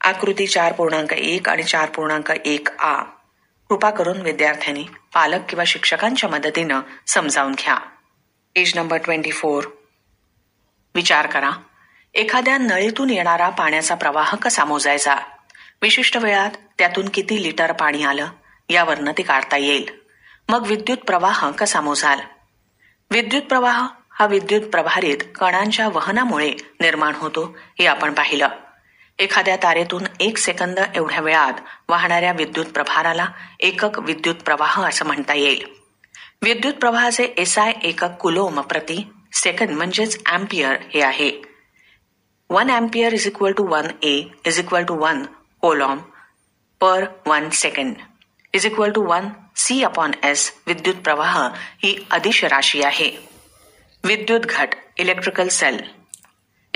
आकृती 0.00 0.46
चार 0.46 0.72
पूर्णांक 0.72 1.12
एक 1.12 1.48
आणि 1.48 1.62
चार 1.62 1.90
पूर्णांक 1.90 2.30
एक 2.44 2.68
आ. 2.68 3.02
कृपा 3.68 3.90
करून 3.90 4.20
विद्यार्थ्यांनी 4.20 4.84
पालक 5.14 5.40
किंवा 5.48 5.64
शिक्षकांच्या 5.64 6.30
मदतीनं 6.30 6.80
समजावून 7.06 7.52
घ्या. 7.52 7.74
पेज 8.54 8.76
नंबर 8.76 8.96
ट्वेंटी 8.96 9.30
फोर 9.30 9.64
विचार 10.94 11.26
करा. 11.26 11.50
एखाद्या 12.14 12.58
नळीतून 12.58 13.10
येणारा 13.10 13.48
पाण्याचा 13.48 13.94
प्रवाह 13.94 14.34
कसा 14.36 14.64
मोजायचा? 14.64 15.16
विशिष्ट 15.82 16.16
वेळात 16.16 16.50
त्यातून 16.78 17.08
किती 17.08 17.42
लिटर 17.42 17.72
पाणी 17.72 18.04
आलं? 18.04 18.28
यावरनं 18.68 19.12
ते 19.18 19.22
काढता 19.22 19.56
येईल. 19.56 19.90
मग 20.48 20.66
विद्युत 20.66 20.98
प्रवाह 20.98 21.50
कसा 21.50 21.80
मोजाल? 21.80 22.20
विद्युत 23.10 23.42
प्रवाह 23.42 23.86
हा 24.10 24.26
विद्युत 24.26 24.60
प्रभारित 24.60 25.18
कणांच्या 25.40 25.88
वहनामुळे 25.88 26.50
निर्माण 26.80 27.14
होतो 27.14 27.56
हे 27.78 27.86
आपण 27.86 28.12
पाहिलं. 28.12 28.48
एखाद्या 29.18 29.56
तारेतून 29.56 30.06
एक 30.20 30.38
सेकंद 30.38 30.78
एवढ्या 30.94 31.20
वेळात 31.20 31.60
वाहणाऱ्या 31.88 32.32
विद्युत 32.32 32.66
प्रभाराला 32.66 33.26
एकक 33.60 33.98
विद्युत 33.98 34.42
प्रवाह 34.44 34.80
असं 34.88 35.06
म्हणता 35.06 35.34
येईल. 35.34 35.64
विद्युत 36.42 36.74
प्रवाहाचे 36.74 37.24
एसआय 37.38 37.72
एकक 37.82 38.16
कुलोम 38.20 38.60
प्रति 38.60 39.02
सेकंद 39.34 39.70
म्हणजेच 39.70 40.18
अँपियर 40.26 40.76
हे 40.94 41.02
आहे. 41.02 41.30
One 42.50 42.70
ampere 42.70 43.12
is 43.12 43.26
equal 43.26 43.52
to 43.52 43.66
one 43.66 43.86
A 44.02 44.16
is 44.46 44.58
equal 44.58 44.84
to 44.84 44.94
one 44.94 45.24
coulomb 45.62 45.98
per 46.80 47.04
one 47.26 47.48
second 47.50 47.94
is 48.54 48.66
equal 48.66 48.90
to 48.90 49.02
one 49.02 49.28
C 49.56 49.82
upon 49.82 50.12
S 50.24 50.52
विद्युत 50.66 50.94
प्रवाह 50.94 51.38
ही 51.82 51.96
अदिश 52.10 52.44
राशी 52.44 52.82
आहे. 52.82 53.10
विद्युत 54.04 54.40
घट 54.40 54.74
इलेक्ट्रिकल 54.98 55.48
सेल 55.48 55.80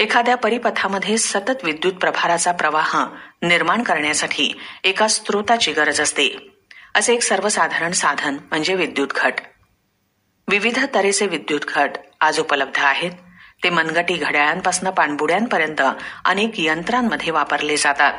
एखाद्या 0.01 0.37
परिपथामध्ये 0.37 1.19
सतत 1.19 1.65
विद्युत 1.65 1.93
प्रभाराचा 1.93 2.53
प्रवाह 2.53 3.05
निर्माण 3.43 3.83
करण्यासाठी 3.83 4.59
एका 4.85 5.09
स्रोताची 5.09 5.73
गरज 5.73 6.01
असते. 6.01 6.59
असे 6.95 7.15
एक 7.15 7.23
सर्वसाधारण 7.23 7.93
साधन 7.93 8.35
म्हणजे 8.35 8.75
विद्युत 8.75 9.09
घट. 9.17 9.33
विविध 10.49 10.87
तऱ्हेचे 10.95 11.27
विद्युत 11.27 11.61
घट 11.69 11.91
आज 12.21 12.41
उपलब्ध 12.41 12.79
आहेत. 12.79 13.11
ते 13.65 13.71
मनगटी 13.71 14.15
घड्याळांपासून 14.15 14.91
पाणबुड्यांपर्यंत 14.91 15.83
अनेक 16.25 16.51
यंत्रांमध्ये 16.57 17.31
वापरले 17.31 17.77
जातात. 17.77 18.13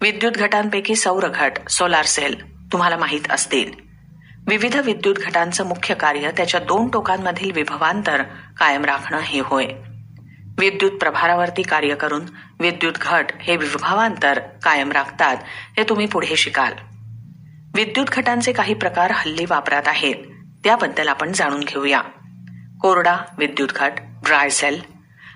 विद्युत 0.00 0.32
घटांपैकी 0.32 0.94
सौर 0.94 1.28
घट 1.28 1.68
सोलार 1.68 2.04
सेल 2.04 2.62
तुम्हाला 2.72 2.96
माहीत 2.96 3.30
असतील. 3.30 3.72
विविध 4.48 4.76
विद्युत 4.76 5.16
घटांचं 5.16 5.66
मुख्य 5.66 5.94
कार्य 5.94 6.30
त्याच्या 6.30 6.60
दोन 6.60 6.88
टोकांमधील 6.88 7.50
विभवांतर 7.50 8.22
कायम 8.58 8.84
राखणं 8.84 9.18
हे 9.18 9.40
होय. 9.40 9.66
विद्युत 10.58 10.90
प्रभारावरती 10.90 11.62
कार्य 11.62 11.94
करून 11.94 12.22
विद्युत 12.60 12.92
घट 13.02 13.26
हे 13.40 13.56
विभावांतर 13.56 14.38
कायम 14.38 14.92
राखतात 14.92 15.36
हे 15.78 15.84
तुम्ही 15.88 16.06
पुढे 16.06 16.36
शिकाल. 16.36 16.72
विद्युत 17.74 18.06
घटांचे 18.06 18.52
काही 18.52 18.74
प्रकार 18.74 19.10
हल्ली 19.10 19.44
वापरात 19.48 19.82
आहेत 19.86 20.14
त्याबद्दल 20.64 21.08
आपण 21.08 21.32
जाणून 21.32 21.60
घेऊया. 21.60 22.00
कोरडा 22.80 23.16
विद्युत 23.38 23.68
घट 23.76 23.92
ड्राय 23.98 24.48
सेल. 24.48 24.82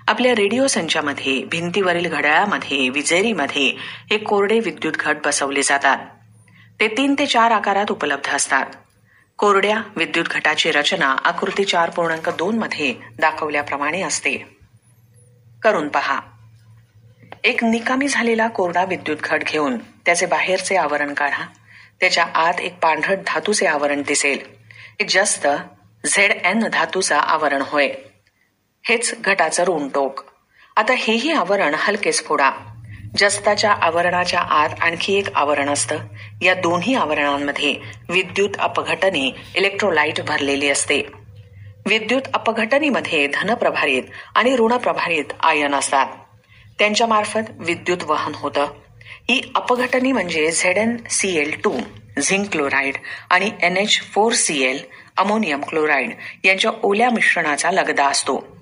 आपल्या 0.07 0.35
रेडिओ 0.35 0.67
संचामध्ये 0.67 1.43
भिंतीवरील 1.51 2.09
घड्याळामध्ये 2.09 2.89
विजेरीमध्ये 2.89 3.67
हे 3.79 4.17
कोरडे 4.17 4.59
विद्युत 4.59 4.93
घट 4.99 5.17
बसवले 5.25 5.61
जातात. 5.61 5.97
ते 6.79 6.87
तीन 6.87 7.15
ते 7.19 7.25
चार 7.25 7.51
आकारात 7.51 7.91
उपलब्ध 7.91 8.35
असतात. 8.35 8.65
कोरड्या 9.37 9.81
विद्युत 9.95 10.25
घटाची 10.25 10.71
रचना 10.71 11.15
आकृती 11.23 11.63
चार 11.63 11.89
पूर्णांक 11.89 12.29
दोन 12.29 12.57
मध्ये 12.57 12.95
दाखवल्याप्रमाणे 13.19 14.01
असते. 14.01 14.52
करून 15.63 15.87
पहा. 15.87 16.19
एक 17.43 17.63
निकामी 17.63 18.07
झालेला 18.07 18.47
कोरडा 18.47 18.85
विद्युत 18.85 19.17
घट 19.23 19.43
घेऊन 19.43 19.77
त्याचे 19.77 20.25
बाहेरचे 20.25 20.75
आवरण 20.75 21.13
काढा. 21.13 21.47
त्याच्या 21.99 22.25
आत 22.35 22.53
एक 22.59 22.79
पांढरट 22.79 23.17
धातूचे 23.27 23.65
आवरण 23.65 24.01
दिसेल. 24.01 24.39
हे 24.73 25.05
जास्त 25.09 25.47
झेड 26.05 26.31
एन 26.31 26.67
धातूचा 26.73 27.19
आवरण 27.19 27.61
होय. 27.65 27.89
हेच 28.83 29.21
घटाचं 29.21 29.63
ऋण 29.63 29.87
टोक 29.87 30.23
आता 30.75 30.93
हेही 30.97 31.31
आवरण 31.31 31.75
हलकेच 31.77 32.25
फोडा. 32.25 32.51
जस्ताच्या 33.17 33.71
आवरणाच्या 33.71 34.39
आत 34.39 34.69
आणखी 34.81 35.13
एक 35.13 35.27
आवरण 35.35 35.69
असतं. 35.69 35.97
या 36.41 36.53
दोन्ही 36.53 36.95
आवरणांमध्ये 36.95 37.75
विद्युत 38.09 38.49
अपघटने 38.59 39.35
इलेक्ट्रोलाइट 39.55 40.21
भरलेली 40.21 40.69
असते. 40.69 41.22
विद्युत 41.85 42.21
अपघटनीमध्ये 42.33 43.27
धनप्रभारित 43.27 44.03
आणि 44.35 44.55
ऋणप्रभारित 44.55 45.25
आयन 45.39 45.75
असतात. 45.75 46.05
त्यांच्या 46.79 47.07
मार्फत 47.07 47.51
विद्युत 47.59 48.03
वहन 48.03 48.31
होतं. 48.35 48.67
ही 49.29 49.51
अपघटनी 49.55 50.11
म्हणजे 50.11 50.51
Z 50.51 50.77
N 50.77 50.97
C 51.09 51.37
L 51.37 51.51
two 51.63 51.79
zinc 52.21 52.49
chloride 52.51 52.95
आणि 53.29 53.51
N 53.61 53.77
H 53.77 54.01
four 54.01 54.31
C 54.31 54.63
L 54.63 54.79
ammonium 55.17 55.61
chloride 55.61 56.11
यांच्या 56.43 56.71
ओल्या 56.83 57.09
मिश्रणाचा 57.09 57.71
लगदा 57.71 58.05
असतो. 58.07 58.57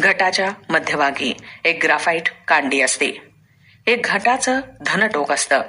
घटाच्या 0.00 0.50
मध्यभागी 0.68 1.36
एक 1.64 1.78
ग्राफाईट 1.82 2.22
कांडी 2.48 2.80
असते. 2.80 3.22
एक 3.86 4.00
घटाचं 4.04 4.60
धनटोक 4.86 5.32
असतं. 5.32 5.62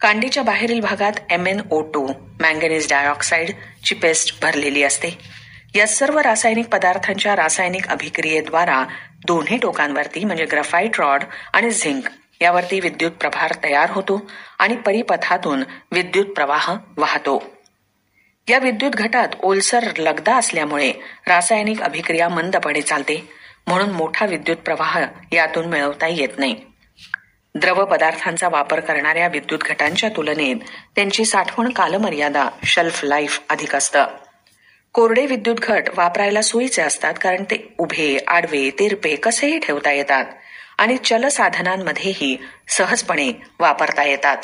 कांडीच्या 0.00 0.42
बाहेरील 0.42 0.80
भागात 0.80 1.12
M 1.30 1.46
N 1.46 1.60
O 1.70 1.80
two 1.80 2.06
manganese 2.40 2.88
dioxide 2.88 3.50
ची 3.84 3.94
पेस्ट 3.94 4.42
भरलेली 4.42 4.82
असते. 4.82 5.41
या 5.74 5.86
सर्व 5.86 6.18
रासायनिक 6.18 6.68
पदार्थांच्या 6.68 7.36
रासायनिक 7.36 7.88
अभिक्रियेद्वारा 7.88 8.84
दोन्ही 9.26 9.56
टोकांवरती 9.56 10.24
म्हणजे 10.24 10.44
ग्रफाईट 10.44 11.00
रॉड 11.00 11.22
आणि 11.52 11.70
झिंक 11.70 12.02
यावरती 12.40 12.80
विद्युत 12.80 13.10
प्रभार 13.10 13.52
तयार 13.64 13.90
होतो 13.90 14.30
आणि 14.58 14.76
परिपथातून 14.76 15.64
विद्युत 15.92 16.26
प्रवाह 16.26 16.74
वाहतो. 16.96 17.42
या 18.48 18.58
विद्युत 18.58 18.90
घटात 18.90 19.28
ओलसर 19.42 19.86
लगदा 19.98 20.36
असल्यामुळे 20.36 20.92
रासायनिक 21.26 21.82
अभिक्रिया 21.82 22.28
मंदपणे 22.28 22.80
चालते 22.80 23.28
म्हणून 23.66 23.90
मोठा 23.90 24.26
विद्युत 24.26 24.56
प्रवाह 24.56 25.06
यातून 25.32 25.66
मिळवता 25.66 26.06
येत 26.06 26.38
नाही. 26.38 26.56
द्रव 27.54 27.84
पदार्थांचा 27.84 28.48
वापर 28.48 28.80
करणाऱ्या 28.80 29.28
विद्युत 29.28 29.60
घटांच्या 29.60 30.10
तुलनेत 30.10 30.56
त्यांची 30.96 31.24
साठवण 31.24 31.68
कालमर्यादा 31.68 32.48
शेल्फ 32.64 33.04
लाईफ 33.04 33.40
अधिक 33.50 33.76
असतं. 33.76 34.04
कोरडे 34.94 35.26
विद्युत 35.26 35.56
घट 35.62 35.88
वापरायला 35.96 36.42
सोयीचे 36.42 36.82
असतात 36.82 37.14
कारण 37.20 37.44
ते 37.44 37.74
उभे 37.78 38.18
आडवे 38.28 38.70
तिरपे 38.70 39.16
कसेही 39.16 39.58
ठेवता 39.58 39.92
येतात 39.92 40.24
आणि 40.78 40.96
चलसाधनांमध्येही 40.96 42.36
सहजपणे 42.68 43.32
वापरता 43.60 44.04
येतात. 44.04 44.36